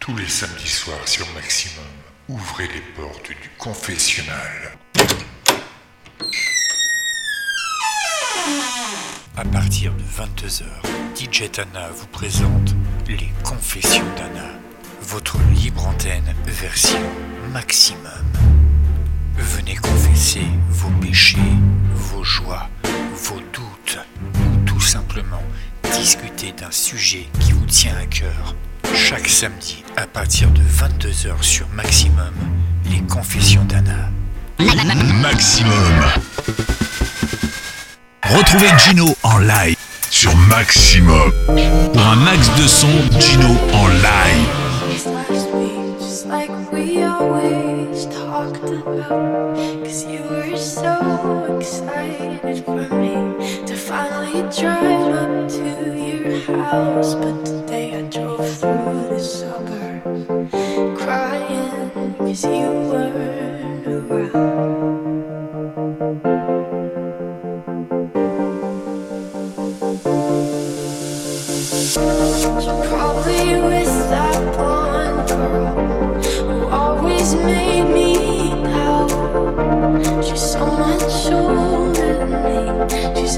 Tous 0.00 0.16
les 0.16 0.28
samedis 0.28 0.68
soirs 0.68 1.06
sur 1.06 1.26
Maximum, 1.34 1.84
ouvrez 2.28 2.68
les 2.68 2.80
portes 2.96 3.28
du 3.28 3.50
confessionnal. 3.58 4.78
À 9.38 9.44
partir 9.44 9.92
de 9.94 10.02
22h, 10.02 10.64
DJ 11.14 11.48
Tana 11.48 11.90
vous 11.96 12.08
présente 12.08 12.74
Les 13.06 13.30
Confessions 13.44 14.04
d'Anna, 14.16 14.48
votre 15.00 15.38
libre 15.54 15.86
antenne 15.86 16.34
version 16.44 16.98
maximum. 17.52 18.02
Venez 19.36 19.76
confesser 19.76 20.42
vos 20.70 20.90
péchés, 21.00 21.38
vos 21.94 22.24
joies, 22.24 22.68
vos 23.14 23.40
doutes, 23.52 24.00
ou 24.34 24.56
tout 24.66 24.80
simplement 24.80 25.44
discuter 25.92 26.50
d'un 26.50 26.72
sujet 26.72 27.28
qui 27.38 27.52
vous 27.52 27.66
tient 27.66 27.96
à 27.96 28.06
cœur. 28.06 28.56
Chaque 28.92 29.28
samedi 29.28 29.84
à 29.96 30.08
partir 30.08 30.50
de 30.50 30.62
22h 30.62 31.42
sur 31.42 31.68
Maximum, 31.68 32.34
les 32.90 33.02
confessions 33.02 33.64
d'Anna. 33.66 34.10
Maximum. 35.22 35.72
Retrouvez 38.30 38.68
Gino 38.76 39.06
en 39.22 39.38
live 39.38 39.76
sur 40.10 40.36
Maximum. 40.36 41.32
Pour 41.92 42.02
un 42.06 42.16
max 42.16 42.50
de 42.60 42.66
son, 42.66 42.88
Gino 43.18 43.56
en 43.72 43.88
live. 43.88 44.68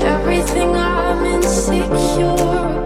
Everything 0.03 0.77
I'm 0.77 1.25
insecure 1.25 2.33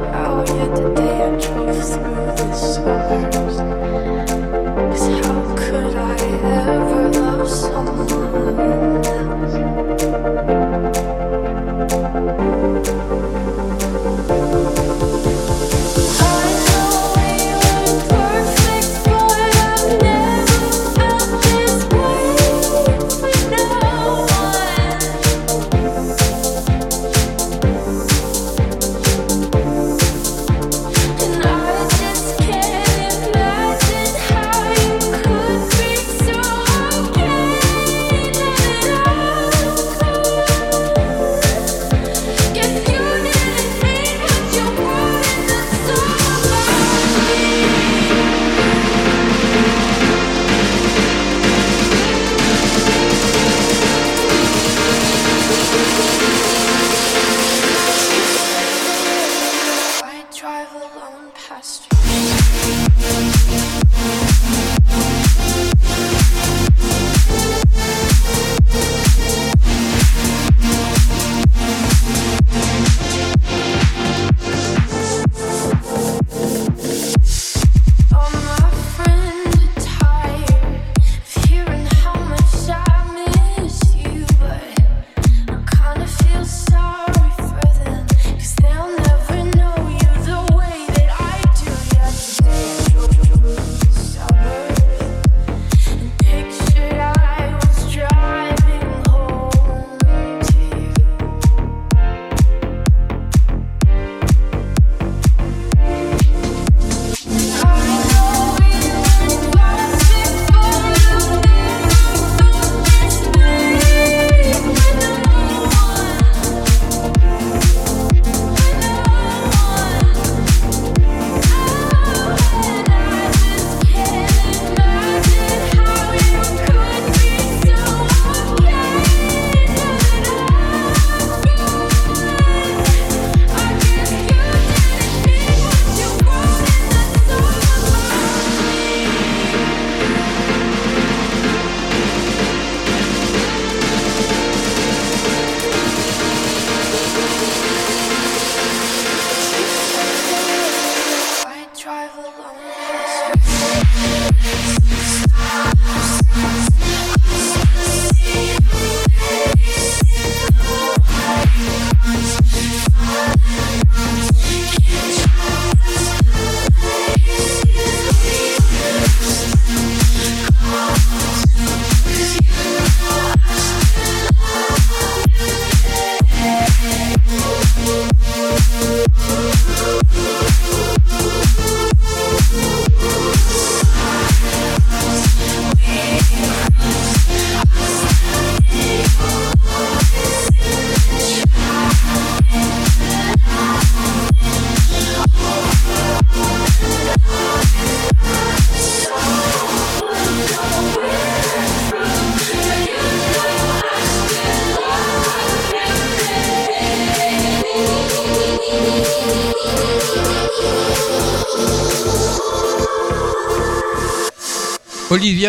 about. 0.08 0.48
Yet 0.48 0.76
today 0.76 1.22
I 1.22 1.40
drove 1.40 1.68
Olivia 1.68 2.33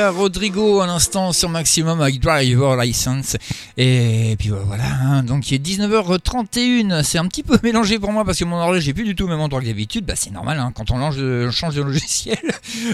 Rodrigo 0.10 0.82
à 0.82 0.88
l'instant 0.88 1.34
sur 1.34 1.50
Maximum 1.50 2.02
avec 2.02 2.20
Driver 2.20 2.76
License. 2.76 3.38
Et 3.78 4.38
puis 4.40 4.50
voilà, 4.50 4.86
hein, 5.02 5.24
donc 5.24 5.52
il 5.52 5.56
est 5.56 5.66
19h31. 5.66 7.04
C'est 7.04 7.18
un 7.18 7.28
petit 7.28 7.44
peu 7.44 7.58
mélangé 7.64 8.00
pour 8.00 8.12
moi 8.14 8.24
parce 8.24 8.40
que 8.40 8.46
mon 8.46 8.56
horloge 8.56 8.84
j'ai 8.84 8.94
plus 8.94 9.04
du 9.04 9.16
tout 9.16 9.26
le 9.26 9.32
même 9.32 9.42
endroit 9.42 9.60
que 9.60 9.66
d'habitude. 9.66 10.06
Bah, 10.06 10.14
c'est 10.16 10.32
normal, 10.32 10.60
hein, 10.60 10.72
quand 10.74 10.92
on 10.92 10.98
lance 10.98 11.18
de- 11.18 11.50
change 11.52 11.76
de 11.76 11.82
logiciel, 11.84 12.38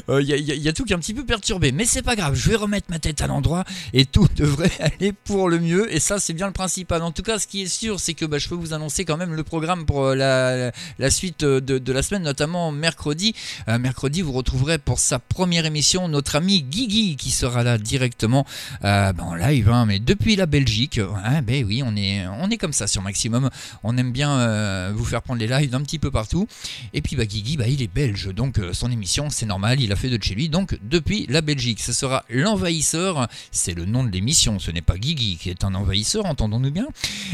il 0.09 0.23
y, 0.23 0.67
a- 0.67 0.73
tout 0.73 0.83
qui 0.85 0.93
est 0.93 0.95
un 0.95 0.99
petit 0.99 1.13
peu 1.13 1.23
perturbé. 1.23 1.71
Mais 1.71 1.85
c'est 1.85 2.01
pas 2.01 2.15
grave, 2.15 2.33
je 2.33 2.49
vais 2.49 2.55
remettre 2.55 2.87
ma 2.89 2.97
tête 2.97 3.21
à 3.21 3.27
l'endroit 3.27 3.63
et 3.93 4.05
tout 4.05 4.27
devrait 4.35 4.71
aller 4.79 5.13
pour 5.13 5.49
le 5.49 5.59
mieux. 5.59 5.93
Et 5.93 5.99
ça, 5.99 6.19
c'est 6.19 6.33
bien 6.33 6.47
le 6.47 6.53
principal. 6.53 7.03
En 7.03 7.11
tout 7.11 7.23
cas, 7.23 7.37
ce 7.37 7.45
qui 7.45 7.61
est 7.61 7.67
sûr, 7.67 7.99
c'est 7.99 8.15
que 8.15 8.25
bah, 8.25 8.39
je 8.39 8.49
peux 8.49 8.55
vous 8.55 8.73
annoncer 8.73 9.05
quand 9.05 9.17
même 9.17 9.35
le 9.35 9.43
programme 9.43 9.85
pour 9.85 10.05
euh, 10.07 10.71
la, 10.97 11.09
suite 11.11 11.43
euh, 11.43 11.61
de, 11.61 11.93
la 11.93 12.01
semaine, 12.01 12.23
notamment 12.23 12.71
mercredi. 12.71 13.35
Euh, 13.67 13.77
mercredi, 13.77 14.23
vous 14.23 14.31
retrouverez 14.31 14.79
pour 14.79 14.97
sa 14.97 15.19
première 15.19 15.65
émission 15.65 16.07
notre 16.07 16.35
ami 16.37 16.63
Guigui 16.63 17.17
qui 17.17 17.29
sera 17.29 17.61
là 17.61 17.77
directement 17.77 18.47
euh, 18.83 19.13
bah, 19.13 19.23
en 19.23 19.35
live, 19.35 19.69
hein, 19.69 19.85
mais 19.85 19.99
depuis 19.99 20.35
la 20.35 20.47
Belgique. 20.47 20.70
Ouais, 20.79 21.41
ben 21.41 21.65
oui, 21.65 21.83
on 21.85 21.95
est, 21.95 22.25
on 22.27 22.49
est 22.49 22.57
comme 22.57 22.73
ça 22.73 22.87
sur 22.87 23.01
Maximum. 23.01 23.49
On 23.83 23.97
aime 23.97 24.11
bien 24.11 24.39
euh, 24.39 24.91
vous 24.95 25.05
faire 25.05 25.21
prendre 25.21 25.39
les 25.39 25.47
lives 25.47 25.69
d'un 25.69 25.81
petit 25.81 25.99
peu 25.99 26.11
partout. 26.11 26.47
Et 26.93 27.01
puis 27.01 27.15
bah, 27.15 27.25
Guigui, 27.25 27.57
bah, 27.57 27.67
il 27.67 27.81
est 27.81 27.93
belge, 27.93 28.33
donc 28.33 28.59
euh, 28.59 28.73
son 28.73 28.91
émission, 28.91 29.29
c'est 29.29 29.45
normal, 29.45 29.79
il 29.79 29.91
a 29.91 29.95
fait 29.95 30.09
de 30.09 30.21
chez 30.21 30.35
lui, 30.35 30.49
donc 30.49 30.77
depuis 30.81 31.25
la 31.29 31.41
Belgique. 31.41 31.81
Ce 31.81 31.93
sera 31.93 32.23
l'envahisseur, 32.29 33.27
c'est 33.51 33.73
le 33.73 33.85
nom 33.85 34.03
de 34.03 34.09
l'émission, 34.09 34.59
ce 34.59 34.71
n'est 34.71 34.81
pas 34.81 34.97
Guigui 34.97 35.37
qui 35.37 35.49
est 35.49 35.63
un 35.63 35.75
envahisseur, 35.75 36.25
entendons-nous 36.25 36.71
bien. 36.71 36.87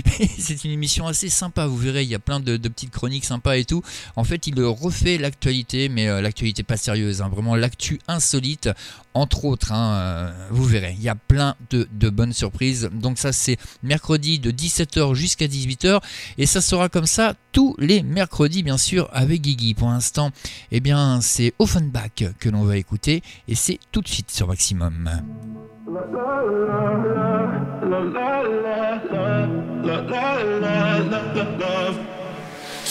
C'est 0.37 0.63
une 0.63 0.71
émission 0.71 1.07
assez 1.07 1.29
sympa, 1.29 1.67
vous 1.67 1.77
verrez, 1.77 2.03
il 2.03 2.09
y 2.09 2.15
a 2.15 2.19
plein 2.19 2.39
de, 2.39 2.57
de 2.57 2.69
petites 2.69 2.91
chroniques 2.91 3.25
sympas 3.25 3.57
et 3.57 3.65
tout. 3.65 3.81
En 4.15 4.23
fait, 4.23 4.47
il 4.47 4.59
refait 4.63 5.17
l'actualité, 5.17 5.89
mais 5.89 6.07
euh, 6.07 6.21
l'actualité 6.21 6.63
pas 6.63 6.77
sérieuse, 6.77 7.21
hein, 7.21 7.29
vraiment 7.29 7.55
l'actu 7.55 7.99
insolite, 8.07 8.69
entre 9.17 9.45
autres, 9.45 9.71
hein, 9.71 9.93
euh, 9.93 10.31
vous 10.51 10.63
verrez, 10.63 10.95
il 10.97 11.03
y 11.03 11.09
a 11.09 11.15
plein 11.15 11.55
de, 11.69 11.87
de 11.91 12.09
bonnes 12.09 12.33
surprises. 12.33 12.89
Donc 12.93 13.17
ça, 13.17 13.31
c'est 13.31 13.57
mercredi 13.83 14.39
de 14.39 14.51
17h 14.51 15.13
jusqu'à 15.13 15.47
18h, 15.47 16.01
et 16.37 16.45
ça 16.45 16.61
sera 16.61 16.89
comme 16.89 17.07
ça 17.07 17.33
tous 17.51 17.75
les 17.79 18.03
mercredis, 18.03 18.63
bien 18.63 18.77
sûr, 18.77 19.09
avec 19.11 19.41
Guigui. 19.41 19.73
Pour 19.73 19.89
l'instant, 19.89 20.31
eh 20.71 20.79
bien, 20.79 21.19
c'est 21.21 21.53
Offenbach 21.59 22.23
que 22.39 22.49
l'on 22.49 22.63
va 22.63 22.77
écouter, 22.77 23.23
et 23.47 23.55
c'est 23.55 23.79
tout 23.91 24.01
de 24.01 24.07
suite 24.07 24.31
sur 24.31 24.47
Maximum. 24.47 25.09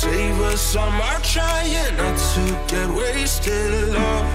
save 0.00 0.40
us, 0.40 0.76
I'm 0.76 1.22
trying 1.22 1.96
not 1.96 2.16
to 2.32 2.42
get 2.68 2.88
wasted 2.88 3.70
love. 3.92 4.26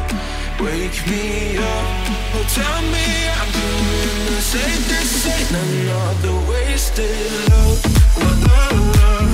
Wake 0.61 0.99
me 1.09 1.57
up. 1.57 1.87
Oh, 2.35 2.45
tell 2.53 2.81
me 2.93 3.07
I'm 3.39 3.49
doing 3.59 4.19
the 4.29 4.41
same. 4.51 4.83
This 4.91 5.25
ain't 5.35 5.51
another 5.63 6.37
wasted 6.49 7.31
love. 7.49 7.81
La, 8.21 8.31
la, 8.99 9.24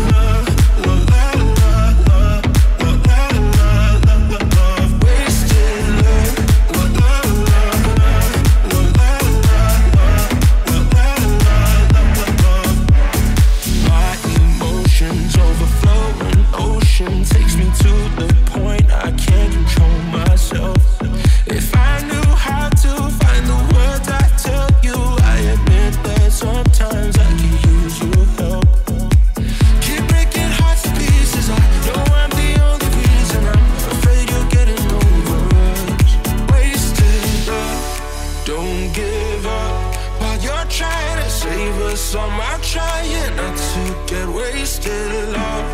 save 41.41 41.77
us. 41.91 42.15
I'm 42.15 42.62
trying 42.62 43.36
not 43.36 43.58
to 43.71 43.84
get 44.06 44.27
wasted 44.30 45.12
love. 45.34 45.69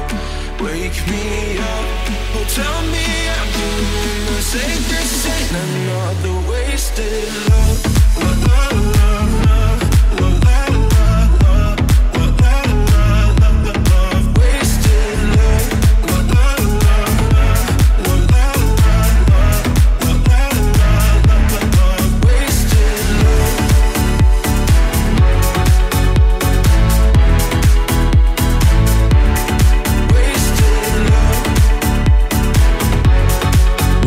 Wake 0.62 0.99
me 1.12 1.58
up. 1.73 1.88
Oh, 2.36 2.45
tell 2.60 2.80
me 2.93 3.06
I'm 3.38 3.49
doing 3.58 3.88
the. 4.27 4.38
This 4.91 5.25
ain't 5.36 5.53
another 5.65 6.38
wasted 6.49 7.27
love. 7.49 7.80
La, 8.21 8.32
la, 8.47 8.66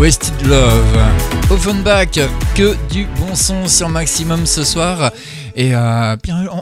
Wasted 0.00 0.46
Love, 0.46 0.98
Offenbach, 1.51 2.18
que 2.55 2.74
du 2.90 3.05
bon 3.18 3.34
son 3.34 3.68
sur 3.68 3.90
Maximum 3.90 4.46
ce 4.46 4.64
soir. 4.64 5.12
Et 5.61 5.74
euh, 5.74 6.16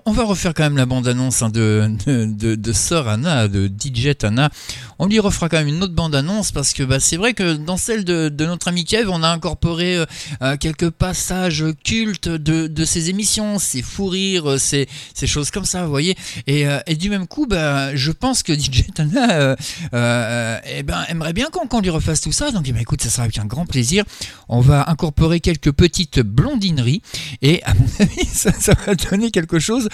on, 0.07 0.11
va 0.11 0.25
refaire 0.25 0.53
quand 0.53 0.65
même 0.65 0.77
la 0.77 0.85
bande-annonce 0.85 1.43
hein, 1.43 1.51
de, 1.51 1.89
de, 2.05 2.25
de, 2.25 2.57
de 2.57 2.73
Sœur 2.73 3.07
Anna, 3.07 3.47
de 3.47 3.69
DJ 3.69 4.09
Anna. 4.25 4.51
On 4.99 5.07
lui 5.07 5.21
refera 5.21 5.49
quand 5.49 5.59
même 5.59 5.69
une 5.69 5.81
autre 5.85 5.95
bande-annonce 5.95 6.51
parce 6.51 6.73
que 6.73 6.83
bah, 6.83 6.99
c'est 6.99 7.17
vrai 7.17 7.33
que 7.33 7.55
dans 7.55 7.77
celle 7.77 8.05
de, 8.05 8.29
notre 8.41 8.67
ami 8.67 8.85
Kev, 8.85 9.09
on 9.09 9.23
a 9.23 9.29
incorporé 9.29 9.99
euh, 9.99 10.07
euh, 10.43 10.57
quelques 10.57 10.91
passages 10.91 11.65
cultes 11.85 12.29
de, 12.29 12.67
de 12.67 12.85
ses 12.85 13.09
émissions, 13.09 13.61
ses 13.61 13.83
fous 13.83 14.09
rires, 14.09 14.59
ces, 14.59 14.89
choses 15.27 15.53
comme 15.53 15.65
ça, 15.65 15.85
vous 15.85 15.91
voyez. 15.91 16.17
Et, 16.49 16.67
du 16.97 17.09
même 17.09 17.29
coup, 17.29 17.47
bah, 17.47 17.95
je 17.95 18.11
pense 18.11 18.43
que 18.43 18.53
DJ 18.59 18.83
euh, 19.95 20.59
eh 20.67 20.83
ben, 20.83 21.05
aimerait 21.09 21.35
bien 21.35 21.51
qu'on 21.51 21.81
lui 21.81 21.91
refasse 21.91 22.21
tout 22.21 22.33
ça. 22.33 22.51
Donc, 22.51 22.65
eh 22.67 22.73
ben, 22.73 22.81
écoute, 22.81 23.01
ça 23.01 23.11
sera 23.11 23.23
avec 23.23 23.39
un 23.39 23.47
grand 23.47 23.65
plaisir. 23.65 24.05
On 24.49 24.61
va 24.61 24.91
incorporer 24.91 25.39
quelques 25.39 25.71
petites 25.71 26.19
blondineries 26.19 27.03
et 27.43 27.63
à 27.63 27.75
mon 27.75 27.87
avis, 28.01 28.27
ça, 28.27 28.51
ça 28.53 28.75
donner 28.95 29.31
quelque 29.31 29.59
chose. 29.59 29.89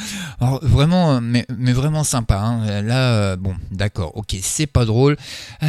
Vraiment, 0.63 1.21
mais, 1.21 1.47
vraiment 1.73 2.05
sympa. 2.05 2.39
hein. 2.39 2.83
Là, 2.83 3.13
euh, 3.13 3.37
bon, 3.37 3.55
d'accord, 3.71 4.17
ok, 4.17 4.37
c'est 4.43 4.67
pas 4.67 4.85
drôle. 4.85 5.17
Euh, 5.63 5.67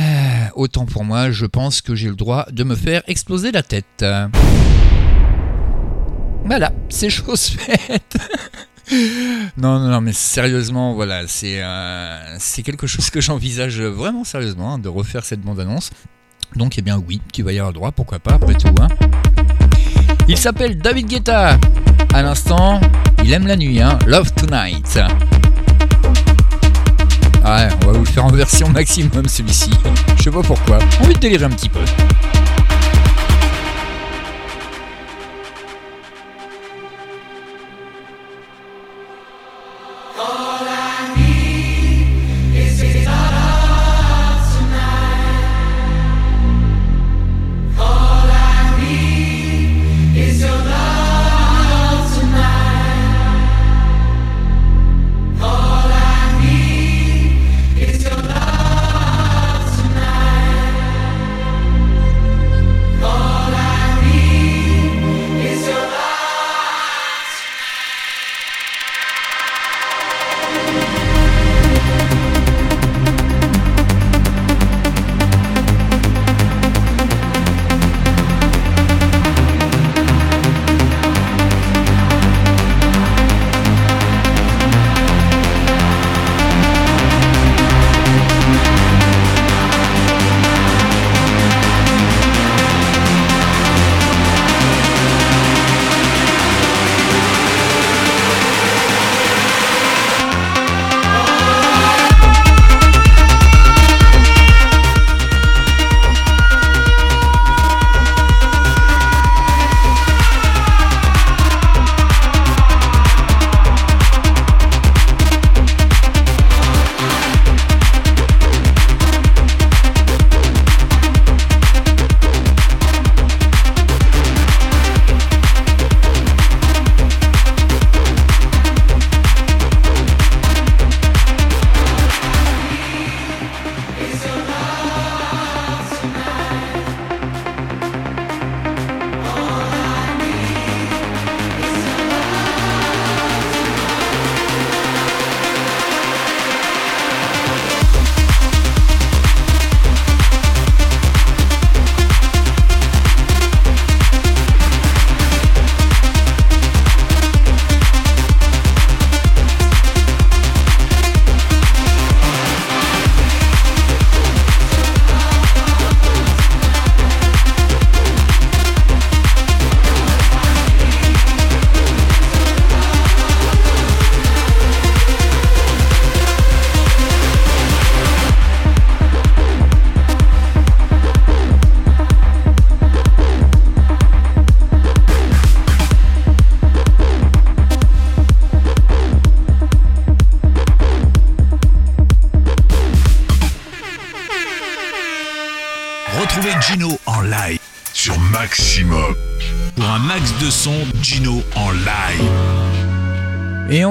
autant 0.55 0.85
pour 0.85 1.03
moi, 1.03 1.31
je 1.31 1.45
pense 1.45 1.81
que 1.81 1.95
j'ai 1.95 2.09
le 2.09 2.15
droit 2.15 2.45
de 2.51 2.63
me 2.63 2.75
faire 2.75 3.01
exploser 3.07 3.51
la 3.51 3.63
tête. 3.63 4.05
Voilà, 6.45 6.71
c'est 6.89 7.09
chose 7.09 7.47
faite. 7.47 8.17
Non, 9.57 9.79
non, 9.79 9.87
non, 9.89 9.99
mais 9.99 10.13
sérieusement, 10.13 10.93
voilà, 10.93 11.23
c'est 11.27 11.59
euh, 11.63 12.37
quelque 12.63 12.85
chose 12.85 13.09
que 13.09 13.19
j'envisage 13.19 13.81
vraiment 13.81 14.23
sérieusement, 14.23 14.75
hein, 14.75 14.77
de 14.77 14.87
refaire 14.89 15.25
cette 15.25 15.41
bande-annonce. 15.41 15.89
Donc, 16.55 16.77
eh 16.77 16.83
bien, 16.83 17.01
oui, 17.07 17.19
tu 17.33 17.41
vas 17.41 17.51
y 17.51 17.57
avoir 17.57 17.73
droit, 17.73 17.91
pourquoi 17.91 18.19
pas, 18.19 18.35
après 18.35 18.53
tout. 18.53 18.73
Hein. 18.79 18.87
Il 20.27 20.37
s'appelle 20.37 20.77
David 20.77 21.07
Guetta. 21.07 21.57
À 22.13 22.21
l'instant, 22.21 22.79
il 23.25 23.33
aime 23.33 23.47
la 23.47 23.55
nuit, 23.55 23.81
hein. 23.81 23.97
Love 24.05 24.31
Tonight. 24.33 24.99
Ouais, 27.43 27.67
on 27.81 27.85
va 27.87 27.91
vous 27.93 28.03
le 28.03 28.05
faire 28.05 28.23
en 28.23 28.31
version 28.31 28.69
maximum 28.69 29.27
celui-ci. 29.27 29.71
Je 30.15 30.23
sais 30.23 30.29
pas 30.29 30.43
pourquoi. 30.43 30.77
Envie 31.01 31.15
de 31.15 31.19
délirer 31.19 31.45
un 31.45 31.49
petit 31.49 31.69
peu. 31.69 31.79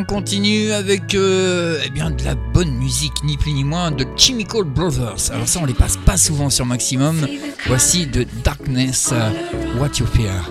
On 0.04 0.14
continue 0.14 0.72
avec 0.72 1.14
euh, 1.14 1.78
eh 1.84 1.90
bien, 1.90 2.10
de 2.10 2.24
la 2.24 2.34
bonne 2.34 2.72
musique, 2.72 3.12
ni 3.22 3.36
plus 3.36 3.52
ni 3.52 3.64
moins, 3.64 3.90
de 3.90 4.06
Chemical 4.16 4.64
Brothers. 4.64 5.30
Alors 5.32 5.48
ça, 5.48 5.60
on 5.62 5.66
les 5.66 5.74
passe 5.74 5.96
pas 5.96 6.16
souvent 6.16 6.50
sur 6.50 6.66
Maximum. 6.66 7.26
Voici 7.66 8.06
de 8.06 8.26
Darkness, 8.44 9.10
euh, 9.12 9.30
What 9.78 9.90
You 9.98 10.06
Fear. 10.06 10.50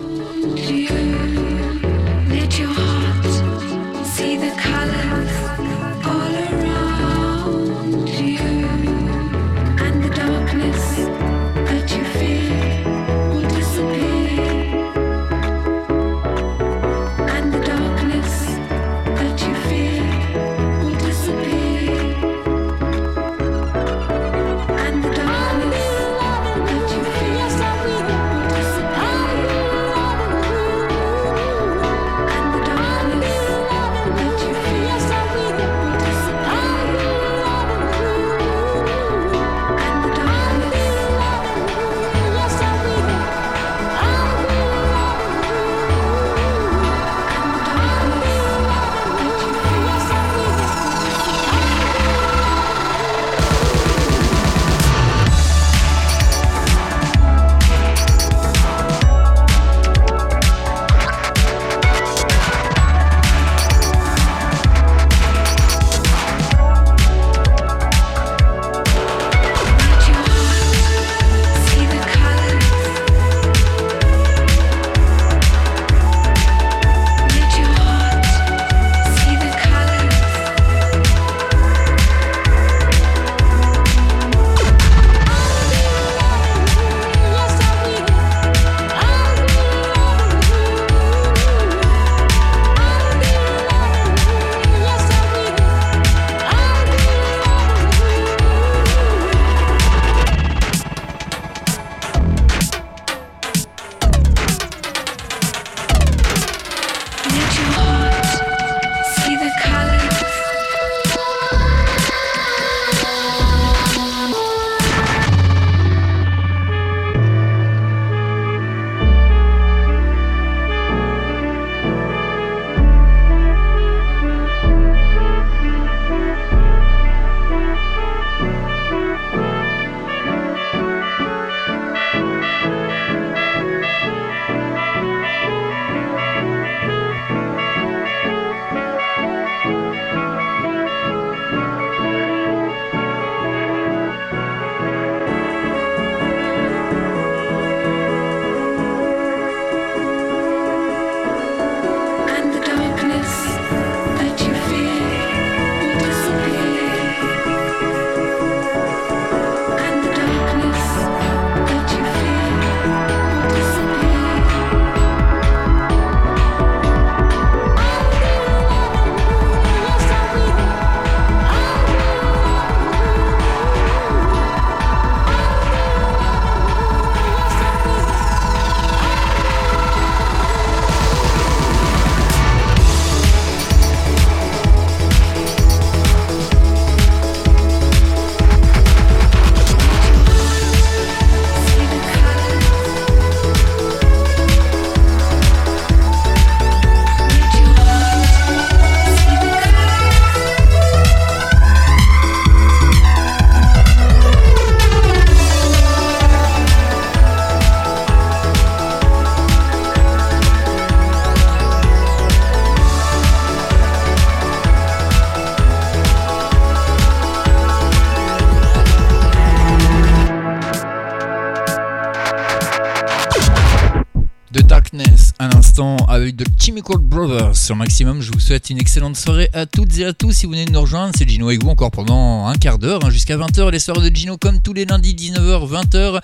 Avec 226.23 226.37
The 226.37 226.45
Chemical 226.57 226.99
Brothers 226.99 227.57
sur 227.57 227.75
Maximum. 227.75 228.21
Je 228.21 228.31
vous 228.31 228.39
souhaite 228.39 228.69
une 228.69 228.79
excellente 228.79 229.17
soirée 229.17 229.49
à 229.51 229.65
toutes 229.65 229.97
et 229.97 230.05
à 230.05 230.13
tous. 230.13 230.31
Si 230.31 230.45
vous 230.45 230.53
venez 230.53 230.63
de 230.63 230.71
nous 230.71 230.79
rejoindre, 230.79 231.13
c'est 231.17 231.27
Gino 231.27 231.49
avec 231.49 231.61
vous 231.61 231.69
encore 231.69 231.91
pendant 231.91 232.47
un 232.47 232.55
quart 232.55 232.79
d'heure 232.79 233.03
hein, 233.03 233.09
jusqu'à 233.09 233.35
20h. 233.35 233.71
Les 233.71 233.79
soirées 233.79 234.09
de 234.09 234.15
Gino 234.15 234.37
comme 234.37 234.61
tous 234.61 234.71
les 234.71 234.85
lundis 234.85 235.15
19h, 235.15 235.69
20h. 235.69 236.21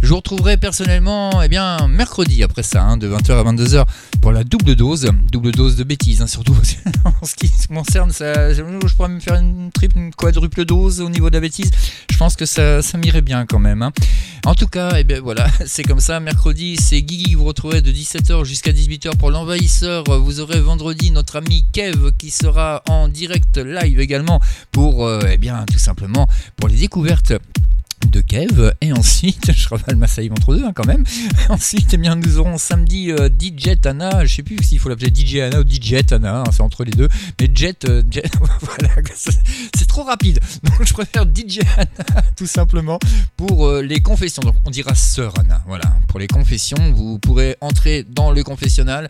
Je 0.00 0.08
vous 0.08 0.16
retrouverai 0.16 0.56
personnellement 0.56 1.42
eh 1.42 1.48
bien, 1.48 1.86
mercredi 1.88 2.42
après 2.42 2.62
ça, 2.62 2.82
hein, 2.82 2.96
de 2.96 3.08
20h 3.08 3.32
à 3.32 3.44
22h 3.52 3.84
pour 4.22 4.32
la 4.32 4.44
double 4.44 4.74
dose. 4.74 5.10
Double 5.30 5.50
dose 5.52 5.76
de 5.76 5.84
bêtises, 5.84 6.22
hein, 6.22 6.26
surtout 6.26 6.54
en 7.04 7.26
ce 7.26 7.34
qui 7.34 7.50
me 7.70 7.76
concerne. 7.76 8.10
Ça, 8.10 8.54
je 8.54 8.62
pourrais 8.96 9.08
me 9.08 9.20
faire 9.20 9.34
une 9.34 9.70
triple, 9.72 9.98
quadruple 10.16 10.64
dose 10.64 11.00
au 11.00 11.10
niveau 11.10 11.28
de 11.28 11.34
la 11.34 11.40
bêtise. 11.40 11.70
Je 12.10 12.16
pense 12.16 12.36
que 12.36 12.46
ça, 12.46 12.80
ça 12.80 12.96
m'irait 12.96 13.22
bien 13.22 13.44
quand 13.44 13.58
même. 13.58 13.82
hein. 13.82 13.92
En 14.46 14.54
tout 14.54 14.68
cas, 14.68 14.92
eh 14.96 15.04
bien, 15.04 15.20
voilà, 15.20 15.46
c'est 15.66 15.82
comme 15.82 16.00
ça. 16.00 16.20
Mercredi, 16.20 16.76
c'est 16.76 17.02
Guigui 17.02 17.34
vous 17.34 17.44
retrouvez 17.44 17.82
de 17.82 17.92
17h 17.92 18.44
jusqu'à 18.44 18.72
18h 18.72 19.16
pour 19.16 19.30
l'envahisseur. 19.30 20.04
Vous 20.04 20.40
aurez 20.40 20.60
vendredi 20.60 21.10
notre 21.10 21.36
ami 21.36 21.66
Kev 21.72 22.12
qui 22.16 22.30
sera 22.30 22.82
en 22.88 23.08
direct 23.08 23.58
live 23.58 24.00
également 24.00 24.40
pour, 24.72 25.06
euh, 25.06 25.20
eh 25.30 25.38
bien, 25.38 25.64
tout 25.70 25.78
simplement 25.78 26.28
pour 26.56 26.68
les 26.68 26.76
découvertes 26.76 27.34
de 28.06 28.20
Kev. 28.20 28.72
Et 28.80 28.92
ensuite, 28.92 29.52
je 29.56 29.68
ravale 29.68 29.96
ma 29.96 30.06
salive 30.06 30.32
entre 30.32 30.54
deux 30.54 30.64
hein, 30.64 30.72
quand 30.74 30.86
même. 30.86 31.04
ensuite, 31.48 31.94
eh 31.94 31.96
bien, 31.96 32.16
nous 32.16 32.38
aurons 32.38 32.58
samedi 32.58 33.10
euh, 33.10 33.28
DJ 33.28 33.80
Tana. 33.80 34.24
Je 34.24 34.36
sais 34.36 34.42
plus 34.42 34.62
s'il 34.62 34.78
faut 34.78 34.88
l'appeler 34.88 35.12
DJ 35.14 35.36
Anna 35.36 35.60
ou 35.60 35.64
DJ 35.68 36.04
Tana, 36.06 36.40
hein, 36.40 36.44
c'est 36.52 36.62
entre 36.62 36.84
les 36.84 36.92
deux. 36.92 37.08
Mais 37.40 37.50
Jet, 37.54 37.84
euh, 37.84 38.02
Jet 38.10 38.30
voilà, 38.60 38.94
c'est 39.14 39.32
c'est 39.76 39.88
trop 39.88 40.04
rapide. 40.04 40.40
Donc 40.62 40.84
je 40.84 40.92
préfère 40.92 41.24
DJ 41.24 41.60
Anna 41.76 42.22
tout 42.36 42.46
simplement 42.46 42.98
pour 43.36 43.66
euh, 43.66 43.82
les 43.82 44.00
confessions. 44.00 44.42
Donc 44.42 44.54
on 44.64 44.70
dira 44.70 44.94
sœur 44.94 45.34
Anna. 45.38 45.62
Voilà, 45.66 45.96
pour 46.08 46.18
les 46.18 46.26
confessions, 46.26 46.92
vous 46.92 47.18
pourrez 47.18 47.56
entrer 47.60 48.04
dans 48.08 48.30
le 48.30 48.42
confessionnal. 48.42 49.08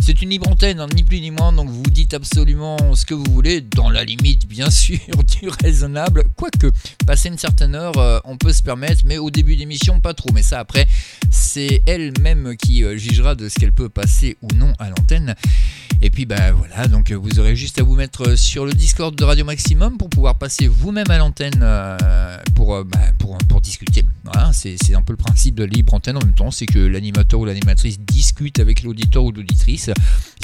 C'est 0.00 0.22
une 0.22 0.30
libre 0.30 0.48
antenne, 0.48 0.80
hein, 0.80 0.86
ni 0.94 1.04
plus 1.04 1.20
ni 1.20 1.30
moins, 1.30 1.52
donc 1.52 1.68
vous 1.68 1.82
dites 1.82 2.14
absolument 2.14 2.94
ce 2.94 3.04
que 3.04 3.14
vous 3.14 3.30
voulez, 3.30 3.60
dans 3.60 3.90
la 3.90 4.04
limite 4.04 4.48
bien 4.48 4.70
sûr 4.70 4.98
du 5.40 5.48
raisonnable. 5.48 6.24
Quoique, 6.36 6.68
passer 7.06 7.28
une 7.28 7.38
certaine 7.38 7.74
heure, 7.74 7.96
euh, 7.98 8.18
on 8.24 8.36
peut 8.36 8.52
se 8.52 8.62
permettre, 8.62 9.02
mais 9.04 9.18
au 9.18 9.30
début 9.30 9.56
d'émission, 9.56 10.00
pas 10.00 10.14
trop. 10.14 10.30
Mais 10.32 10.42
ça, 10.42 10.60
après, 10.60 10.86
c'est 11.30 11.82
elle-même 11.86 12.56
qui 12.56 12.84
euh, 12.84 12.96
jugera 12.96 13.34
de 13.34 13.48
ce 13.48 13.56
qu'elle 13.56 13.72
peut 13.72 13.88
passer 13.88 14.36
ou 14.42 14.48
non 14.54 14.72
à 14.78 14.88
l'antenne. 14.88 15.34
Et 16.00 16.10
puis, 16.10 16.26
bah 16.26 16.52
voilà, 16.52 16.86
donc 16.86 17.10
euh, 17.10 17.16
vous 17.16 17.40
aurez 17.40 17.56
juste 17.56 17.78
à 17.78 17.82
vous 17.82 17.94
mettre 17.94 18.36
sur 18.38 18.64
le 18.64 18.72
Discord 18.72 19.14
de 19.14 19.24
Radio 19.24 19.44
Maximum 19.44 19.98
pour 19.98 20.08
pouvoir 20.08 20.38
passer 20.38 20.68
vous-même 20.68 21.10
à 21.10 21.18
l'antenne 21.18 21.64
pour, 22.54 22.84
bah, 22.84 22.98
pour, 23.18 23.60
discuter. 23.60 24.04
Voilà, 24.24 24.52
c'est 24.52 24.76
c'est 24.80 24.94
un 24.94 25.02
peu 25.02 25.12
le 25.12 25.16
principe 25.16 25.56
de 25.56 25.64
libre 25.64 25.94
antenne 25.94 26.16
en 26.16 26.20
même 26.20 26.34
temps, 26.34 26.52
c'est 26.52 26.66
que 26.66 26.78
l'animateur 26.78 27.40
ou 27.40 27.44
l'animatrice 27.44 27.98
discute 27.98 28.60
avec 28.60 28.82
l'auditeur 28.82 29.24
ou 29.24 29.32
l'auditrice. 29.32 29.87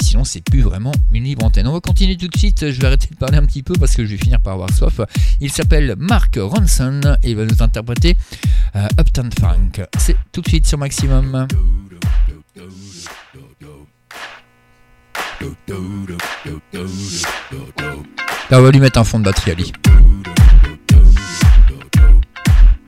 Sinon, 0.01 0.23
c'est 0.23 0.41
plus 0.41 0.61
vraiment 0.61 0.91
une 1.13 1.23
libre 1.23 1.45
antenne. 1.45 1.67
On 1.67 1.73
va 1.73 1.79
continuer 1.79 2.17
tout 2.17 2.27
de 2.27 2.37
suite. 2.37 2.71
Je 2.71 2.79
vais 2.79 2.87
arrêter 2.87 3.07
de 3.11 3.15
parler 3.15 3.37
un 3.37 3.45
petit 3.45 3.63
peu 3.63 3.73
parce 3.73 3.95
que 3.95 4.05
je 4.05 4.11
vais 4.11 4.17
finir 4.17 4.39
par 4.39 4.53
avoir 4.53 4.69
soif. 4.69 4.99
Il 5.41 5.51
s'appelle 5.51 5.95
Mark 5.97 6.37
Ronson 6.39 7.01
et 7.23 7.31
il 7.31 7.35
va 7.35 7.45
nous 7.45 7.61
interpréter 7.61 8.15
euh, 8.75 8.87
Uptown 8.99 9.29
Funk. 9.39 9.85
C'est 9.97 10.15
tout 10.31 10.41
de 10.41 10.47
suite 10.47 10.67
sur 10.67 10.77
Maximum. 10.77 11.47
Là, 18.51 18.59
on 18.59 18.61
va 18.61 18.71
lui 18.71 18.79
mettre 18.79 18.99
un 18.99 19.03
fond 19.03 19.19
de 19.19 19.25
batterie, 19.25 19.51
Ali. 19.51 19.73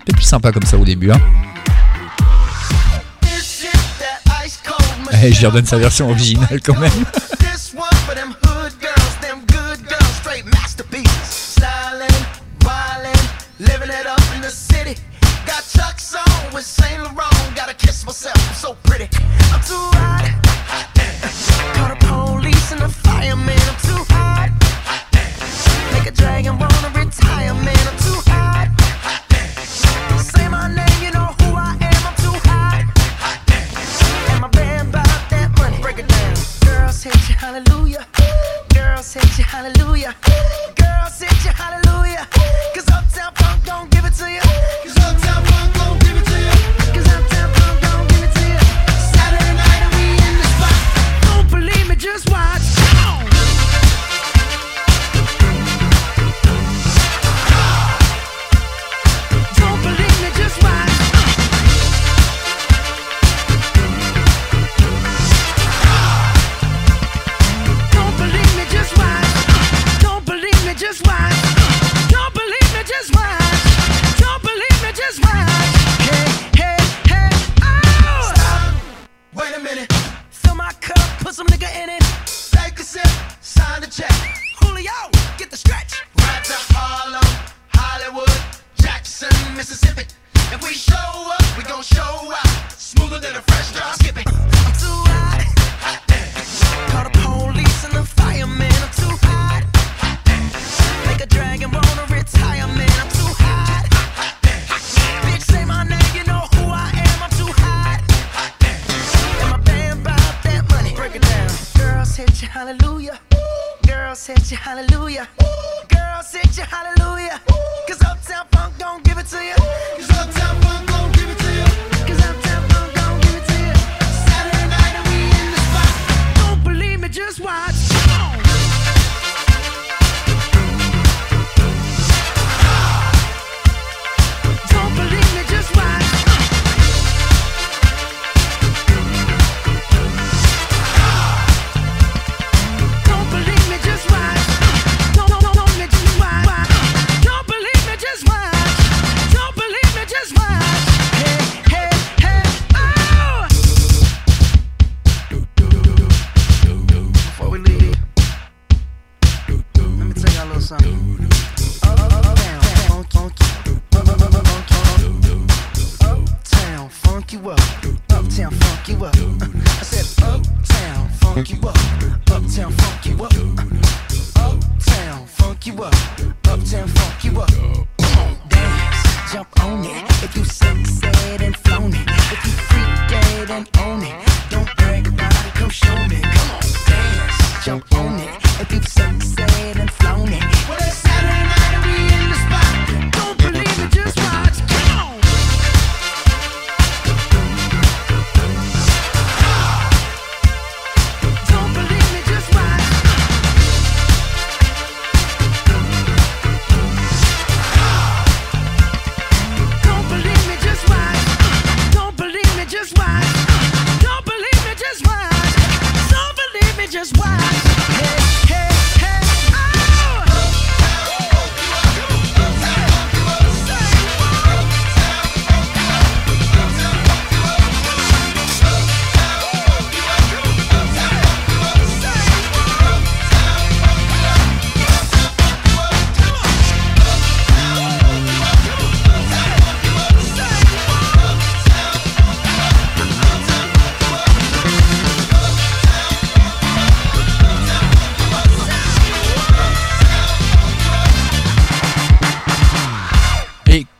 C'est 0.05 0.13
plus 0.13 0.23
sympa 0.23 0.51
comme 0.51 0.63
ça 0.63 0.77
au 0.77 0.85
début, 0.85 1.11
hein. 1.11 1.19
Eh, 5.23 5.33
je 5.33 5.39
lui 5.39 5.45
redonne 5.47 5.65
sa 5.65 5.77
version 5.77 6.09
originale 6.09 6.59
quand 6.63 6.77
même. 6.79 6.91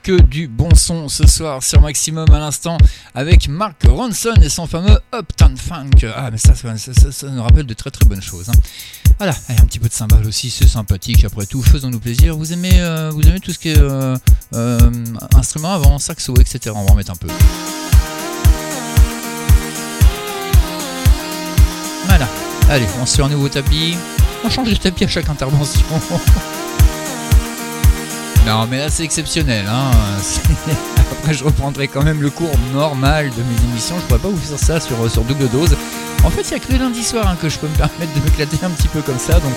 que 0.07 0.21
du 0.21 0.47
bon 0.47 0.73
son 0.73 1.09
ce 1.09 1.27
soir 1.27 1.61
sur 1.61 1.81
Maximum 1.81 2.31
à 2.31 2.39
l'instant 2.39 2.77
avec 3.13 3.49
Mark 3.49 3.75
Ronson 3.85 4.35
et 4.41 4.47
son 4.47 4.65
fameux 4.65 4.97
Uptown 5.13 5.57
Funk. 5.57 6.07
Ah, 6.15 6.31
mais 6.31 6.37
ça, 6.37 6.53
ça, 6.55 7.27
nous 7.27 7.43
rappelle 7.43 7.65
de 7.65 7.73
très 7.73 7.91
très 7.91 8.05
bonnes 8.05 8.21
choses. 8.21 8.47
Hein. 8.47 8.53
Voilà, 9.17 9.35
un 9.49 9.65
petit 9.65 9.79
peu 9.79 9.89
de 9.89 9.93
cymbale 9.93 10.25
aussi, 10.25 10.49
c'est 10.49 10.65
sympathique 10.65 11.25
après 11.25 11.45
tout, 11.45 11.61
faisons-nous 11.61 11.99
plaisir. 11.99 12.37
Vous 12.37 12.53
aimez, 12.53 12.79
euh, 12.79 13.11
vous 13.11 13.21
aimez 13.27 13.41
tout 13.41 13.51
ce 13.51 13.59
qui 13.59 13.67
est 13.67 13.77
euh, 13.77 14.15
euh, 14.53 14.79
instrument 15.35 15.73
avant, 15.73 15.99
saxo, 15.99 16.33
etc. 16.39 16.73
On 16.73 16.85
va 16.85 16.91
en 16.93 16.95
mettre 16.95 17.11
un 17.11 17.17
peu. 17.17 17.27
Voilà, 22.05 22.29
allez, 22.69 22.87
on 23.01 23.05
se 23.05 23.17
fait 23.17 23.23
un 23.23 23.29
nouveau 23.29 23.49
tapis. 23.49 23.97
On 24.45 24.49
change 24.49 24.69
de 24.69 24.75
tapis 24.75 25.03
à 25.03 25.09
chaque 25.09 25.27
intervention. 25.27 25.85
Non, 28.47 28.65
mais 28.65 28.77
là 28.77 28.89
c'est 28.89 29.03
exceptionnel. 29.03 29.65
Hein. 29.67 29.91
Après, 31.11 31.33
je 31.33 31.43
reprendrai 31.43 31.89
quand 31.89 32.01
même 32.01 32.21
le 32.21 32.29
cours 32.29 32.57
normal 32.73 33.29
de 33.29 33.43
mes 33.43 33.71
émissions. 33.71 33.97
Je 33.99 34.05
pourrais 34.05 34.19
pas 34.19 34.29
vous 34.29 34.37
faire 34.37 34.57
ça 34.57 34.79
sur, 34.79 35.11
sur 35.11 35.23
double 35.23 35.49
dose. 35.49 35.75
En 36.23 36.29
fait, 36.29 36.43
il 36.43 36.49
n'y 36.51 36.55
a 36.55 36.59
que 36.59 36.71
le 36.71 36.79
lundi 36.79 37.03
soir 37.03 37.27
hein, 37.27 37.37
que 37.41 37.49
je 37.49 37.57
peux 37.57 37.67
me 37.67 37.75
permettre 37.75 38.13
de 38.13 38.23
m'éclater 38.23 38.57
un 38.63 38.69
petit 38.69 38.87
peu 38.87 39.01
comme 39.01 39.19
ça. 39.19 39.33
Donc, 39.33 39.53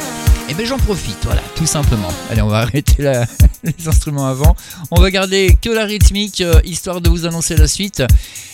eh 0.49 0.55
ben, 0.55 0.66
j'en 0.66 0.78
profite, 0.78 1.18
voilà, 1.22 1.41
tout 1.55 1.66
simplement. 1.66 2.09
Allez, 2.30 2.43
on 2.43 2.49
va 2.49 2.59
arrêter 2.59 3.09
les 3.62 3.88
instruments 3.88 4.26
avant. 4.26 4.57
On 4.91 5.01
va 5.01 5.12
garder 5.12 5.57
que 5.62 5.70
la 5.70 5.84
rythmique, 5.84 6.41
euh, 6.41 6.61
histoire 6.64 7.01
de 7.01 7.09
vous 7.09 7.26
annoncer 7.26 7.57
la 7.57 7.68
suite. 7.68 8.03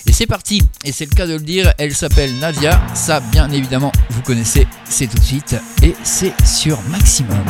Et 0.07 0.13
c'est 0.13 0.27
parti. 0.27 0.63
Et 0.85 0.93
c'est 0.93 1.07
le 1.07 1.15
cas 1.15 1.27
de 1.27 1.33
le 1.33 1.41
dire. 1.41 1.73
Elle 1.79 1.95
s'appelle 1.95 2.39
Nadia. 2.41 2.79
Ça, 2.95 3.21
bien 3.21 3.51
évidemment, 3.51 3.93
vous 4.11 4.21
connaissez. 4.21 4.67
C'est 4.85 5.07
tout 5.07 5.19
de 5.19 5.25
suite. 5.25 5.57
Et 5.83 5.97
c'est 6.05 6.35
sur 6.45 6.79
maximum. 6.91 7.45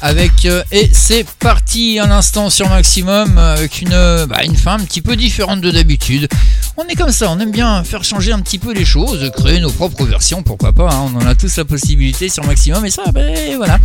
Avec 0.00 0.44
euh, 0.44 0.62
Et 0.70 0.88
c'est 0.92 1.26
parti 1.40 1.98
à 1.98 2.06
l'instant 2.06 2.50
sur 2.50 2.68
Maximum 2.68 3.36
euh, 3.36 3.56
avec 3.56 3.80
une, 3.80 3.92
euh, 3.92 4.26
bah, 4.26 4.44
une 4.44 4.54
fin 4.54 4.74
un 4.74 4.84
petit 4.84 5.02
peu 5.02 5.16
différente 5.16 5.60
de 5.60 5.72
d'habitude. 5.72 6.28
On 6.76 6.84
est 6.84 6.94
comme 6.94 7.10
ça, 7.10 7.30
on 7.30 7.38
aime 7.40 7.50
bien 7.50 7.82
faire 7.82 8.04
changer 8.04 8.30
un 8.30 8.40
petit 8.40 8.60
peu 8.60 8.72
les 8.72 8.84
choses, 8.84 9.30
créer 9.36 9.60
nos 9.60 9.70
propres 9.70 10.04
versions, 10.04 10.42
pourquoi 10.42 10.72
pas, 10.72 10.88
hein. 10.88 11.10
on 11.12 11.16
en 11.16 11.26
a 11.26 11.34
tous 11.34 11.56
la 11.56 11.64
possibilité 11.64 12.28
sur 12.28 12.44
Maximum 12.44 12.84
et 12.86 12.90
ça, 12.90 13.02
ben 13.12 13.56
voilà. 13.56 13.78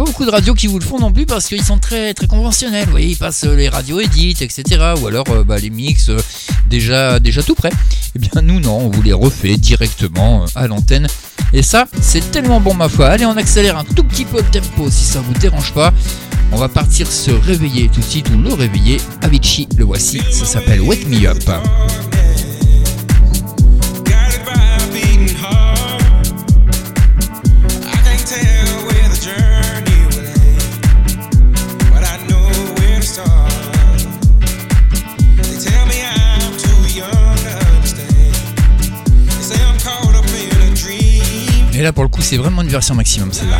Beaucoup 0.00 0.24
de 0.24 0.30
radios 0.30 0.54
qui 0.54 0.66
vous 0.66 0.78
le 0.78 0.84
font 0.84 0.98
non 0.98 1.12
plus 1.12 1.26
parce 1.26 1.46
qu'ils 1.46 1.62
sont 1.62 1.76
très 1.76 2.14
très 2.14 2.26
conventionnels. 2.26 2.86
Vous 2.86 2.92
voyez, 2.92 3.08
ils 3.08 3.18
passent 3.18 3.44
euh, 3.44 3.54
les 3.54 3.68
radios 3.68 4.00
edit, 4.00 4.34
etc. 4.40 4.94
Ou 4.98 5.08
alors 5.08 5.26
euh, 5.28 5.44
bah, 5.44 5.58
les 5.58 5.68
mix 5.68 6.08
euh, 6.08 6.16
déjà, 6.70 7.20
déjà 7.20 7.42
tout 7.42 7.54
prêts. 7.54 7.68
Eh 8.16 8.18
bien, 8.18 8.40
nous, 8.40 8.60
non, 8.60 8.78
on 8.78 8.88
vous 8.88 9.02
les 9.02 9.12
refait 9.12 9.58
directement 9.58 10.46
à 10.54 10.66
l'antenne. 10.68 11.06
Et 11.52 11.62
ça, 11.62 11.84
c'est 12.00 12.30
tellement 12.30 12.62
bon, 12.62 12.72
ma 12.72 12.88
foi. 12.88 13.08
Allez, 13.08 13.26
on 13.26 13.36
accélère 13.36 13.76
un 13.76 13.84
tout 13.84 14.04
petit 14.04 14.24
peu 14.24 14.38
le 14.38 14.50
tempo 14.50 14.90
si 14.90 15.04
ça 15.04 15.20
vous 15.20 15.34
dérange 15.34 15.74
pas. 15.74 15.92
On 16.50 16.56
va 16.56 16.70
partir 16.70 17.06
se 17.06 17.30
réveiller 17.30 17.90
tout 17.90 18.00
de 18.00 18.06
suite 18.06 18.30
ou 18.30 18.38
le 18.40 18.54
réveiller. 18.54 19.02
Avicii, 19.20 19.68
le 19.76 19.84
voici. 19.84 20.22
Ça 20.30 20.46
s'appelle 20.46 20.80
Wake 20.80 21.06
Me 21.08 21.26
Up. 21.26 21.44
Et 41.80 41.82
là, 41.82 41.94
pour 41.94 42.04
le 42.04 42.10
coup, 42.10 42.20
c'est 42.20 42.36
vraiment 42.36 42.60
une 42.60 42.68
version 42.68 42.94
maximum 42.94 43.32
celle-là. 43.32 43.56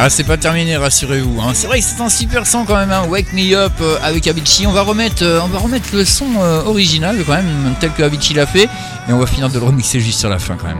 Ah, 0.00 0.08
c'est 0.08 0.22
pas 0.22 0.36
terminé, 0.36 0.76
rassurez-vous. 0.76 1.40
hein. 1.40 1.50
C'est 1.54 1.66
vrai 1.66 1.80
que 1.80 1.84
c'est 1.84 2.00
un 2.00 2.08
super 2.08 2.46
son 2.46 2.64
quand 2.64 2.76
même, 2.76 2.92
hein. 2.92 3.06
Wake 3.08 3.32
Me 3.32 3.52
Up 3.56 3.72
euh, 3.80 3.96
avec 4.00 4.28
Avicii. 4.28 4.64
On 4.68 4.72
va 4.72 4.82
remettre, 4.82 5.24
euh, 5.24 5.40
on 5.42 5.48
va 5.48 5.58
remettre 5.58 5.88
le 5.92 6.04
son 6.04 6.26
euh, 6.38 6.62
original 6.62 7.16
quand 7.26 7.32
même, 7.32 7.74
tel 7.80 7.90
que 7.90 8.04
Avicii 8.04 8.34
l'a 8.34 8.46
fait, 8.46 8.68
et 9.08 9.12
on 9.12 9.18
va 9.18 9.26
finir 9.26 9.48
de 9.48 9.58
le 9.58 9.64
remixer 9.64 9.98
juste 9.98 10.20
sur 10.20 10.28
la 10.28 10.38
fin 10.38 10.56
quand 10.56 10.68
même. 10.68 10.78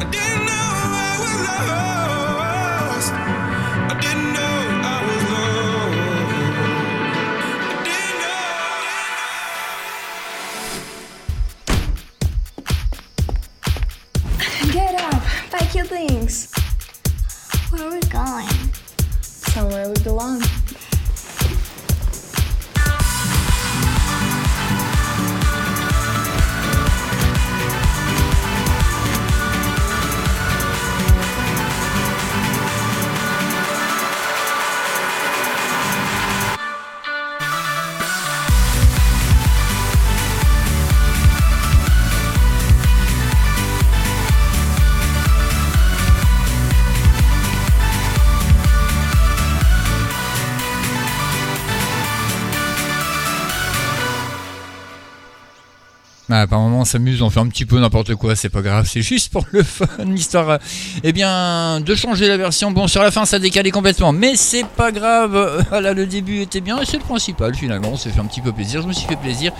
S'amuse, 56.88 57.22
on 57.22 57.30
fait 57.30 57.40
un 57.40 57.46
petit 57.46 57.64
peu 57.64 57.78
n'importe 57.78 58.14
quoi, 58.14 58.34
c'est 58.34 58.48
pas 58.48 58.62
grave, 58.62 58.88
c'est 58.90 59.02
juste 59.02 59.30
pour 59.30 59.44
le 59.52 59.62
fun, 59.62 59.86
l'histoire. 60.06 60.58
Eh 61.04 61.12
bien, 61.12 61.80
de 61.80 61.94
changer 61.94 62.26
la 62.26 62.36
version. 62.36 62.70
Bon, 62.70 62.88
sur 62.88 63.02
la 63.02 63.10
fin 63.10 63.24
ça 63.24 63.38
décalé 63.38 63.70
complètement, 63.70 64.12
mais 64.12 64.34
c'est 64.36 64.66
pas 64.66 64.92
grave. 64.92 65.66
Voilà, 65.68 65.92
le 65.92 66.06
début 66.06 66.40
était 66.40 66.60
bien 66.60 66.78
c'est 66.84 66.96
le 66.96 67.02
principal 67.02 67.54
finalement. 67.54 67.90
On 67.92 67.96
s'est 67.96 68.10
fait 68.10 68.20
un 68.20 68.24
petit 68.24 68.40
peu 68.40 68.52
plaisir, 68.52 68.82
je 68.82 68.88
me 68.88 68.92
suis 68.92 69.06
fait 69.06 69.16
plaisir. 69.16 69.52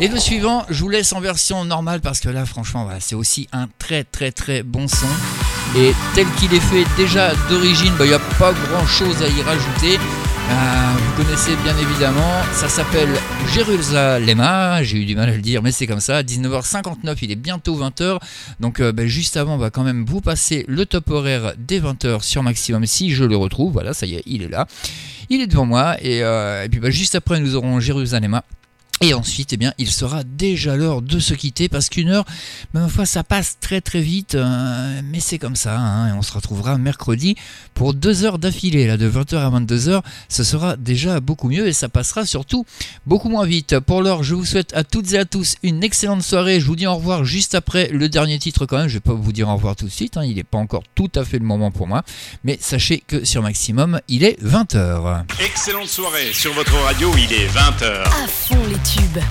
Et 0.00 0.08
le 0.08 0.18
suivant, 0.18 0.64
je 0.68 0.82
vous 0.82 0.88
laisse 0.88 1.12
en 1.12 1.20
version 1.20 1.64
normale 1.64 2.00
parce 2.00 2.20
que 2.20 2.28
là, 2.28 2.44
franchement, 2.44 2.88
c'est 2.98 3.14
aussi 3.14 3.48
un 3.52 3.68
très 3.78 4.04
très 4.04 4.32
très 4.32 4.62
bon 4.62 4.88
son. 4.88 5.06
Et 5.78 5.92
tel 6.14 6.26
qu'il 6.38 6.52
est 6.52 6.60
fait 6.60 6.84
déjà 6.96 7.34
d'origine, 7.48 7.92
bah, 7.98 8.04
il 8.04 8.08
n'y 8.08 8.14
a 8.14 8.18
pas 8.18 8.52
grand 8.52 8.86
chose 8.86 9.22
à 9.22 9.28
y 9.28 9.42
rajouter. 9.42 9.98
Euh, 10.48 10.92
vous 10.98 11.24
connaissez 11.24 11.56
bien 11.64 11.76
évidemment, 11.76 12.42
ça 12.52 12.68
s'appelle 12.68 13.08
Jérusalem. 13.52 14.42
J'ai 14.82 14.98
eu 14.98 15.04
du 15.04 15.16
mal 15.16 15.28
à 15.28 15.32
le 15.32 15.40
dire, 15.42 15.60
mais 15.62 15.72
c'est 15.72 15.88
comme 15.88 16.00
ça. 16.00 16.22
19h59, 16.22 17.16
il 17.22 17.32
est 17.32 17.36
bientôt 17.36 17.76
20h. 17.76 18.20
Donc, 18.60 18.80
euh, 18.80 18.92
ben, 18.92 19.06
juste 19.06 19.36
avant, 19.36 19.54
on 19.54 19.58
va 19.58 19.70
quand 19.70 19.82
même 19.82 20.04
vous 20.06 20.20
passer 20.20 20.64
le 20.68 20.86
top 20.86 21.10
horaire 21.10 21.54
des 21.58 21.80
20h 21.80 22.22
sur 22.22 22.44
Maximum 22.44 22.86
si 22.86 23.10
je 23.10 23.24
le 23.24 23.36
retrouve. 23.36 23.72
Voilà, 23.72 23.92
ça 23.92 24.06
y 24.06 24.14
est, 24.14 24.22
il 24.26 24.42
est 24.42 24.48
là. 24.48 24.66
Il 25.28 25.40
est 25.40 25.48
devant 25.48 25.66
moi. 25.66 25.96
Et, 26.00 26.22
euh, 26.22 26.68
puis, 26.70 26.78
ben, 26.78 26.92
juste 26.92 27.16
après, 27.16 27.40
nous 27.40 27.56
aurons 27.56 27.80
Jérusalem. 27.80 28.40
Et 29.02 29.12
ensuite, 29.12 29.52
eh 29.52 29.58
bien, 29.58 29.74
il 29.76 29.90
sera 29.90 30.24
déjà 30.24 30.74
l'heure 30.74 31.02
de 31.02 31.18
se 31.18 31.34
quitter 31.34 31.68
parce 31.68 31.90
qu'une 31.90 32.08
heure, 32.08 32.24
ma 32.72 32.88
foi, 32.88 33.04
ça 33.04 33.22
passe 33.22 33.58
très 33.60 33.82
très 33.82 34.00
vite, 34.00 34.36
euh, 34.36 35.00
mais 35.04 35.20
c'est 35.20 35.38
comme 35.38 35.54
ça. 35.54 35.78
hein, 35.78 36.08
et 36.08 36.12
on 36.12 36.22
se 36.22 36.32
retrouvera 36.32 36.78
mercredi 36.78 37.36
pour 37.74 37.92
deux 37.92 38.24
heures 38.24 38.38
d'affilée, 38.38 38.86
là, 38.86 38.96
de 38.96 39.06
20h 39.08 39.36
à 39.36 39.50
22h. 39.50 40.00
Ce 40.30 40.44
sera 40.44 40.76
déjà 40.76 41.20
beaucoup 41.20 41.50
mieux 41.50 41.66
et 41.68 41.74
ça 41.74 41.90
passera 41.90 42.24
surtout 42.24 42.64
beaucoup 43.06 43.28
moins 43.28 43.44
vite. 43.44 43.78
Pour 43.80 44.00
l'heure, 44.00 44.22
je 44.22 44.34
vous 44.34 44.46
souhaite 44.46 44.72
à 44.74 44.82
toutes 44.82 45.12
et 45.12 45.18
à 45.18 45.26
tous 45.26 45.56
une 45.62 45.84
excellente 45.84 46.22
soirée. 46.22 46.58
Je 46.58 46.64
vous 46.66 46.76
dis 46.76 46.86
au 46.86 46.94
revoir 46.94 47.26
juste 47.26 47.54
après 47.54 47.88
le 47.88 48.08
dernier 48.08 48.38
titre 48.38 48.64
quand 48.64 48.78
même. 48.78 48.88
Je 48.88 48.94
vais 48.94 49.00
pas 49.00 49.12
vous 49.12 49.32
dire 49.32 49.48
au 49.50 49.54
revoir 49.56 49.76
tout 49.76 49.84
de 49.84 49.90
suite, 49.90 50.16
hein, 50.16 50.24
il 50.24 50.36
n'est 50.36 50.42
pas 50.42 50.56
encore 50.58 50.84
tout 50.94 51.10
à 51.16 51.24
fait 51.26 51.38
le 51.38 51.44
moment 51.44 51.70
pour 51.70 51.86
moi. 51.86 52.02
Mais 52.44 52.56
sachez 52.62 53.04
que 53.06 53.26
sur 53.26 53.42
Maximum, 53.42 54.00
il 54.08 54.24
est 54.24 54.42
20h. 54.42 55.24
Excellente 55.44 55.88
soirée 55.88 56.32
sur 56.32 56.54
votre 56.54 56.74
radio, 56.78 57.12
il 57.18 57.30
est 57.34 57.48
20h. 57.48 58.02
À 58.04 58.26
fond 58.26 58.56
les 58.70 58.78
tubes. 58.86 59.24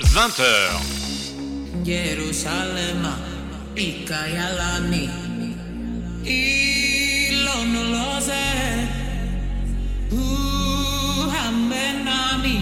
h 0.00 0.02
20h. 0.14 0.80
Jerusalema 1.82 3.18
ikayalani 3.76 5.10
ilonoloze 7.30 8.44
uhambe 10.12 11.92
nami 12.04 12.60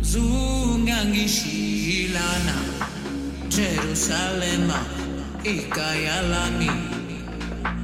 zungangishilana 0.00 2.54
Jerusalema 3.56 4.80
ikayalami 5.44 6.70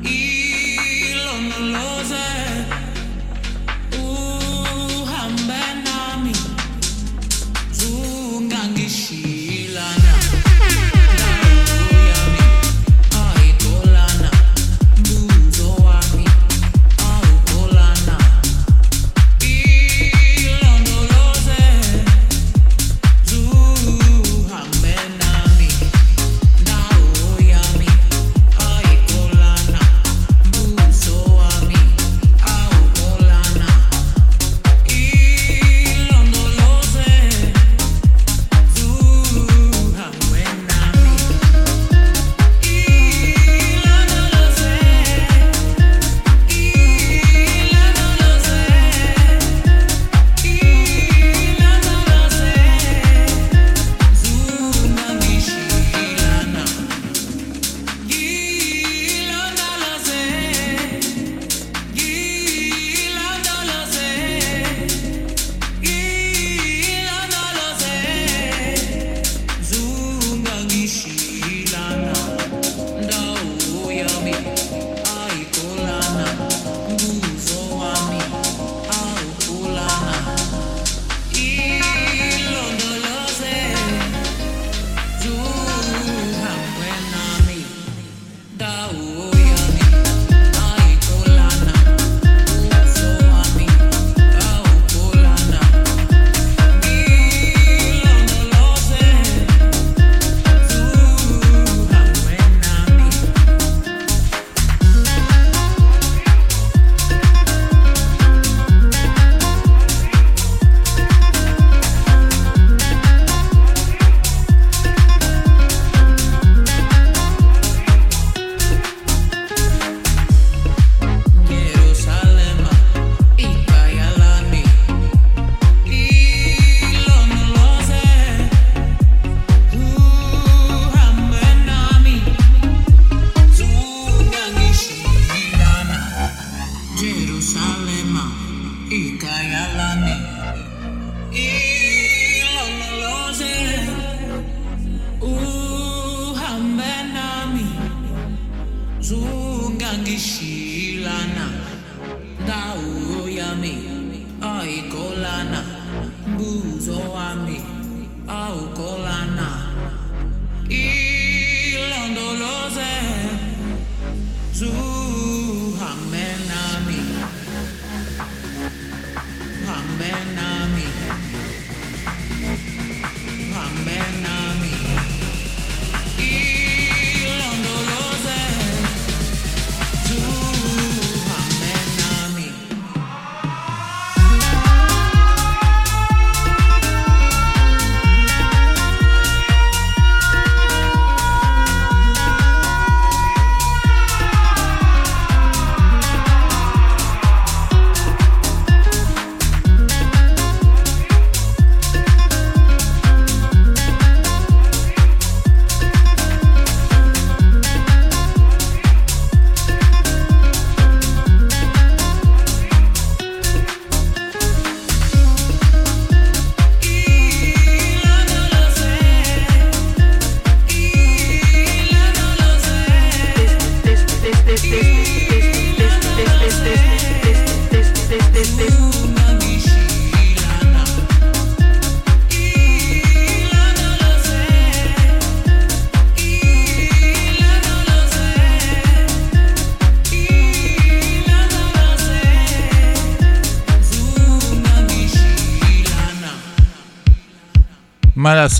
ilondoloze 0.03 2.27
uhambe 4.05 5.61
nami 5.85 6.33
zungangishiya 7.79 9.38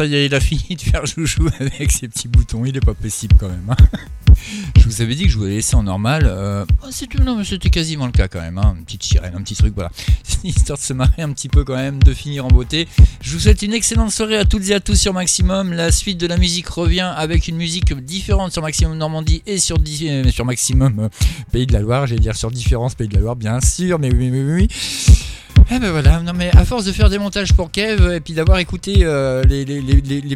il 0.07 0.35
a 0.35 0.41
fini 0.49 0.77
de 0.77 0.81
faire 0.81 1.05
joujou 1.07 1.49
avec 1.61 1.91
ses 1.91 2.09
petits 2.09 2.29
boutons. 2.29 2.65
Il 2.65 2.77
est 2.77 2.85
pas 2.85 2.95
possible 2.95 3.35
quand 3.39 3.49
même. 3.49 3.69
hein. 3.71 3.77
Je 4.77 4.85
vous 4.85 5.03
avais 5.03 5.15
dit 5.15 5.25
que 5.25 5.31
je 5.31 5.39
voulais 5.39 5.57
laisser 5.57 5.75
en 5.75 5.83
normal. 5.83 6.23
euh, 6.27 6.65
oh, 6.85 7.23
non, 7.25 7.37
mais 7.37 7.45
c'était 7.45 7.71
quasiment 7.71 8.07
le 8.07 8.13
cas 8.13 8.29
quand 8.29 8.41
même. 8.41 8.59
hein. 8.59 8.75
Une 8.79 8.85
petite 8.85 9.03
sirène, 9.03 9.35
un 9.35 9.43
petit 9.43 9.55
truc, 9.57 9.75
voilà. 9.75 9.91
Histoire 10.45 10.79
de 10.79 10.83
se 10.83 10.93
marrer 10.93 11.23
un 11.23 11.33
petit 11.33 11.49
peu 11.49 11.65
quand 11.65 11.75
même, 11.77 12.03
de 12.03 12.13
finir 12.15 12.45
en 12.45 12.49
beauté. 12.49 12.87
Je 13.21 13.33
vous 13.33 13.41
souhaite 13.41 13.63
une 13.63 13.73
excellente 13.73 14.13
soirée 14.13 14.37
à 14.37 14.45
toutes 14.45 14.69
et 14.69 14.75
à 14.75 14.81
tous 14.81 14.95
sur 14.95 15.13
Maximum. 15.13 15.73
La 15.73 15.91
suite 15.91 16.19
de 16.19 16.27
la 16.27 16.37
musique 16.37 16.69
revient 16.69 17.13
avec 17.17 17.49
une 17.49 17.57
musique 17.57 17.93
différente 17.95 18.53
sur 18.53 18.63
Maximum 18.63 18.97
Normandie 18.97 19.43
et 19.47 19.59
sur, 19.59 19.77
euh, 19.79 20.31
sur 20.31 20.45
Maximum 20.45 20.99
euh, 21.01 21.09
Pays 21.53 21.67
de 21.67 21.73
la 21.73 21.81
Loire. 21.81 22.07
J'allais 22.07 22.21
dire 22.21 22.37
sur 22.37 22.51
Différence 22.51 22.95
Pays 22.95 23.09
de 23.09 23.15
la 23.15 23.21
Loire, 23.21 23.37
bien 23.37 23.61
sûr, 23.61 23.99
mais 23.99 24.13
oui, 24.13 24.31
oui, 24.31 24.43
oui. 24.43 24.69
oui. 24.69 25.18
Eh 25.71 25.79
ben 25.79 25.91
voilà, 25.91 26.21
non 26.21 26.33
mais 26.35 26.51
à 26.57 26.65
force 26.65 26.87
de 26.87 26.93
faire 26.93 27.11
des 27.11 27.19
montages 27.19 27.53
pour 27.53 27.71
Kev 27.71 28.15
et 28.15 28.21
puis 28.21 28.33
d'avoir 28.33 28.59
écouté 28.59 29.01
euh, 29.03 29.43
les, 29.45 29.65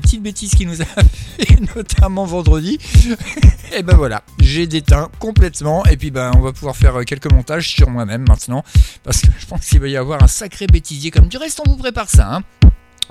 petites 0.01 0.23
bêtises 0.23 0.55
qu'il 0.55 0.69
nous 0.69 0.83
a 0.83 0.85
fait, 1.39 1.75
notamment 1.75 2.27
vendredi, 2.27 2.79
et 3.77 3.83
ben 3.83 3.97
voilà, 3.97 4.23
j'ai 4.41 4.67
déteint 4.67 5.11
complètement 5.19 5.87
et 5.87 5.97
puis 5.97 6.11
ben 6.11 6.33
on 6.37 6.41
va 6.41 6.53
pouvoir 6.53 6.77
faire 6.77 7.01
euh, 7.01 7.05
quelques 7.05 7.33
montages 7.33 7.71
sur 7.71 7.89
moi-même 7.89 8.27
maintenant 8.29 8.63
parce 9.05 9.23
que 9.23 9.29
je 9.39 9.47
pense 9.47 9.65
qu'il 9.65 9.81
va 9.81 9.89
y 9.89 9.97
avoir 9.97 10.23
un 10.23 10.29
sacré 10.29 10.67
bêtisier 10.67 11.11
comme 11.11 11.29
du 11.29 11.39
reste 11.39 11.63
on 11.67 11.71
vous 11.71 11.79
prépare 11.79 12.11
ça. 12.11 12.35
Hein. 12.35 12.43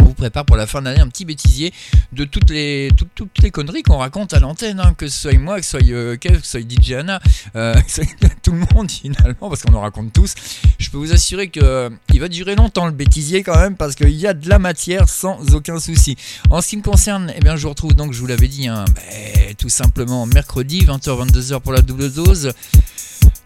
On 0.02 0.06
vous 0.06 0.14
prépare 0.14 0.46
pour 0.46 0.56
la 0.56 0.68
fin 0.68 0.80
de 0.80 0.86
l'année 0.86 1.02
un 1.02 1.08
petit 1.08 1.26
bêtisier 1.26 1.74
de 2.12 2.26
toutes 2.26 2.50
les, 2.50 2.89
toutes, 2.96 3.14
toutes 3.14 3.39
les 3.42 3.52
conneries 3.52 3.84
qu'on 3.84 3.98
raconte 3.98 4.34
à 4.34 4.39
l'antenne, 4.39 4.80
hein, 4.80 4.94
que 4.98 5.08
ce 5.08 5.22
soit 5.22 5.38
moi, 5.38 5.60
que 5.60 5.66
ce 5.66 5.72
soit 5.72 5.89
euh, 5.89 6.18
Kev, 6.18 6.39
que 6.39 6.46
ce 6.46 6.60
soit 6.60 6.62
DJ 6.62 6.94
Anna, 6.94 7.20
euh, 7.56 7.74
que 7.82 7.92
ce 7.92 8.04
soit 8.04 8.30
tout 8.44 8.52
le 8.52 8.66
monde 8.74 8.89
finalement, 8.89 9.50
parce 9.50 9.64
qu'on 9.64 9.74
en 9.74 9.82
raconte 9.82 10.14
tous. 10.14 10.34
Je 10.78 10.89
peux 10.89 10.98
vous 10.98 11.14
assurer 11.14 11.50
que 11.50 11.60
euh, 11.62 11.89
va 12.20 12.28
durer 12.28 12.56
longtemps 12.56 12.86
le 12.86 12.92
bêtisier 12.92 13.42
quand 13.42 13.60
même, 13.60 13.76
parce 13.76 13.96
qu'il 13.96 14.12
y 14.12 14.28
a 14.28 14.34
de 14.34 14.48
la 14.48 14.60
matière 14.60 15.10
sans 15.10 15.56
aucun 15.56 15.80
souci. 15.80 16.16
En 16.50 16.62
ce 16.62 16.68
qui 16.68 16.78
me 16.78 16.84
concerne, 16.84 17.34
eh 17.36 17.39
bien, 17.39 17.56
je 17.56 17.64
vous 17.64 17.70
retrouve 17.70 17.94
donc, 17.94 18.14
je 18.14 18.20
vous 18.20 18.28
l'avais 18.28 18.48
dit, 18.48 18.68
hein, 18.68 18.86
ben, 18.96 19.56
tout 19.58 19.70
simplement 19.70 20.26
mercredi, 20.28 20.86
20h-22h 20.86 21.62
pour 21.62 21.74
la 21.74 21.82
double 21.82 22.12
dose. 22.12 22.54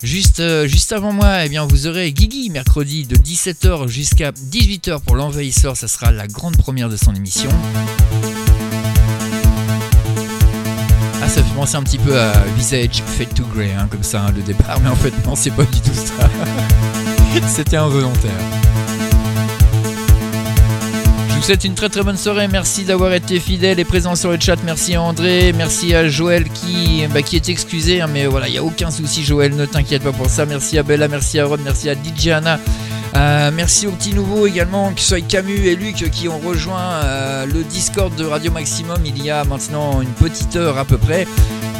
Juste, 0.03 0.39
euh, 0.39 0.67
juste 0.67 0.91
avant 0.91 1.13
moi, 1.13 1.45
eh 1.45 1.49
bien, 1.49 1.65
vous 1.65 1.87
aurez 1.87 2.11
Guigui 2.11 2.49
mercredi 2.49 3.05
de 3.05 3.15
17h 3.15 3.87
jusqu'à 3.87 4.31
18h 4.31 5.01
pour 5.01 5.15
l'envahisseur. 5.15 5.77
Ça 5.77 5.87
sera 5.87 6.11
la 6.11 6.27
grande 6.27 6.57
première 6.57 6.89
de 6.89 6.97
son 6.97 7.15
émission. 7.15 7.49
Ah, 11.21 11.29
ça 11.29 11.41
fait 11.41 11.55
penser 11.55 11.75
un 11.75 11.83
petit 11.83 11.97
peu 11.97 12.19
à 12.19 12.33
Visage 12.57 13.01
Fade 13.17 13.33
to 13.33 13.43
Grey, 13.55 13.73
hein, 13.73 13.87
comme 13.89 14.03
ça, 14.03 14.21
hein, 14.21 14.33
le 14.35 14.41
départ. 14.41 14.79
Mais 14.81 14.89
en 14.89 14.95
fait, 14.95 15.13
non, 15.25 15.35
c'est 15.35 15.51
pas 15.51 15.63
du 15.63 15.79
tout 15.79 15.93
ça. 15.93 16.29
C'était 17.47 17.77
involontaire. 17.77 18.31
Souhaite 21.45 21.63
une 21.63 21.75
très 21.75 21.89
très 21.89 22.01
bonne 22.01 22.17
soirée. 22.17 22.47
Merci 22.47 22.85
d'avoir 22.85 23.13
été 23.13 23.39
fidèle 23.39 23.79
et 23.79 23.85
présent 23.85 24.15
sur 24.15 24.31
le 24.31 24.39
chat. 24.39 24.55
Merci 24.65 24.95
à 24.95 25.03
André. 25.03 25.53
Merci 25.55 25.93
à 25.93 26.07
Joël 26.07 26.49
qui, 26.49 27.05
bah, 27.13 27.21
qui 27.21 27.35
est 27.35 27.49
excusé. 27.49 28.01
hein, 28.01 28.07
mais 28.11 28.25
voilà, 28.25 28.47
il 28.47 28.53
n'y 28.53 28.57
a 28.57 28.63
aucun 28.63 28.89
souci, 28.89 29.23
Joël. 29.23 29.55
Ne 29.55 29.67
t'inquiète 29.67 30.01
pas 30.01 30.11
pour 30.11 30.27
ça. 30.27 30.47
Merci 30.47 30.79
à 30.79 30.81
Bella. 30.81 31.07
Merci 31.07 31.37
à 31.37 31.45
Rod. 31.45 31.59
Merci 31.63 31.87
à 31.87 31.93
DJ 31.93 32.29
Anna. 32.29 32.59
Euh, 33.15 33.51
merci 33.53 33.85
aux 33.85 33.91
petits 33.91 34.15
nouveaux 34.15 34.47
également, 34.47 34.91
que 34.91 34.99
ce 34.99 35.09
soit 35.09 35.21
Camus 35.21 35.67
et 35.67 35.75
Luc 35.75 36.09
qui 36.09 36.27
ont 36.27 36.39
rejoint 36.39 36.81
euh, 37.03 37.45
le 37.45 37.63
Discord 37.63 38.13
de 38.15 38.25
Radio 38.25 38.51
Maximum 38.51 38.97
il 39.05 39.23
y 39.23 39.29
a 39.29 39.43
maintenant 39.45 40.01
une 40.01 40.09
petite 40.09 40.55
heure 40.55 40.79
à 40.79 40.83
peu 40.83 40.97
près. 40.97 41.27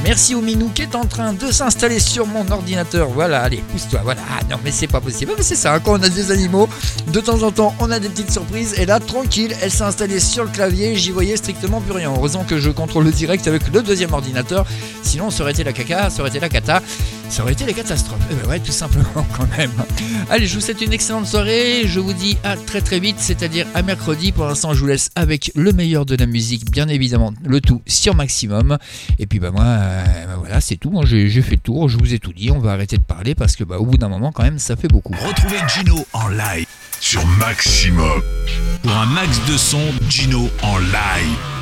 Merci 0.06 0.36
au 0.36 0.42
Minou 0.42 0.70
qui 0.70 0.84
est 0.84 0.94
en 0.94 1.06
train 1.06 1.34
de 1.34 1.52
s'installer 1.52 2.00
sur 2.00 2.28
mon 2.28 2.48
ordinateur. 2.52 3.10
Voilà, 3.10 3.42
allez, 3.42 3.64
pousse-toi. 3.72 4.02
Voilà. 4.04 4.22
Ah 4.30 4.44
non, 4.52 4.58
mais 4.64 4.70
c'est 4.70 4.86
pas 4.86 5.02
possible. 5.02 5.32
Mais 5.36 5.42
c'est 5.42 5.56
ça, 5.56 5.74
hein, 5.74 5.80
quand 5.80 6.00
on 6.00 6.04
a 6.04 6.10
des 6.10 6.30
animaux, 6.30 6.70
de 7.08 7.20
temps 7.20 7.42
en 7.42 7.50
temps, 7.52 7.74
on 7.80 7.90
a 7.90 8.00
des 8.00 8.10
petites 8.10 8.30
surprises. 8.32 8.76
Et 8.78 8.86
là, 8.86 9.00
tranquille, 9.00 9.56
elle 9.64 9.72
s'est 9.72 9.84
installée 9.84 10.20
sur 10.20 10.44
le 10.44 10.52
clavier. 10.52 10.96
J'y 10.96 11.10
voyais 11.10 11.36
strictement 11.38 11.82
plus 11.82 11.94
rien. 11.94 12.14
Heureusement 12.16 12.44
que 12.44 12.60
je 12.60 12.70
contrôle 12.70 13.06
le 13.06 13.12
direct 13.12 13.48
avec 13.48 13.68
le 13.74 13.82
deuxième 13.82 14.14
ordinateur. 14.14 14.68
Sinon, 15.02 15.32
ça 15.32 15.42
aurait 15.42 15.54
été 15.54 15.64
la 15.64 15.74
caca, 15.74 16.12
ça 16.12 16.20
aurait 16.20 16.30
été 16.30 16.40
la 16.40 16.50
cata. 16.50 16.84
Ça 17.30 17.44
aurait 17.44 17.54
été 17.54 17.66
les 17.66 17.74
catastrophes. 17.74 18.22
Eh 18.32 18.36
ben 18.36 18.50
ouais, 18.50 18.60
tout 18.60 18.72
simplement, 18.72 19.26
quand 19.38 19.48
même. 19.58 19.72
Allez, 20.30 20.48
je 20.48 20.56
vous 20.56 20.62
souhaite 20.62 20.82
une 20.82 20.94
excellente 20.94 21.26
soirée. 21.26 21.84
Je 21.86 22.00
vous 22.00 22.14
dis 22.14 22.38
à 22.44 22.56
très 22.56 22.82
très 22.82 23.00
vite, 23.00 23.18
c'est-à-dire 23.20 23.66
à 23.74 23.82
mercredi. 23.82 24.32
Pour 24.32 24.46
l'instant, 24.46 24.74
je 24.74 24.80
vous 24.80 24.88
laisse 24.88 25.10
avec 25.16 25.52
le 25.56 25.74
meilleur 25.74 26.06
de 26.06 26.16
la 26.16 26.26
musique, 26.26 26.72
bien 26.72 26.88
évidemment, 26.88 27.34
le 27.44 27.62
tout 27.62 27.82
sur 27.88 28.16
maximum. 28.16 28.78
Et 29.20 29.26
puis, 29.26 29.40
bah, 29.40 29.52
moi, 29.52 29.64
euh, 29.64 30.04
bah, 30.28 30.36
voilà, 30.38 30.62
c'est 30.62 30.78
tout. 30.78 30.94
J'ai 31.06 31.42
fait 31.42 31.56
le 31.56 31.58
tour, 31.58 31.90
je 31.90 31.98
vous 31.98 32.14
ai 32.14 32.20
tout 32.20 32.34
dit. 32.34 32.52
On 32.52 32.60
va 32.60 32.72
arrêter 32.72 32.98
de 32.98 33.04
parler 33.04 33.36
parce 33.36 33.56
que, 33.56 33.64
bah, 33.64 33.78
au 33.80 33.86
bout 33.86 33.98
d'un 33.98 34.10
moment, 34.10 34.32
quand 34.32 34.44
même, 34.44 34.60
ça 34.60 34.76
fait 34.76 34.88
beaucoup. 34.88 35.14
Retrouvez 35.28 35.58
Gino 35.68 36.06
en 36.14 36.30
live 36.30 36.68
sur 37.00 37.26
Maximum. 37.26 38.22
Pour 38.82 38.92
un 38.92 39.06
max 39.08 39.40
de 39.48 39.58
son, 39.58 39.82
Gino 40.10 40.50
en 40.62 40.78
live. 40.78 41.55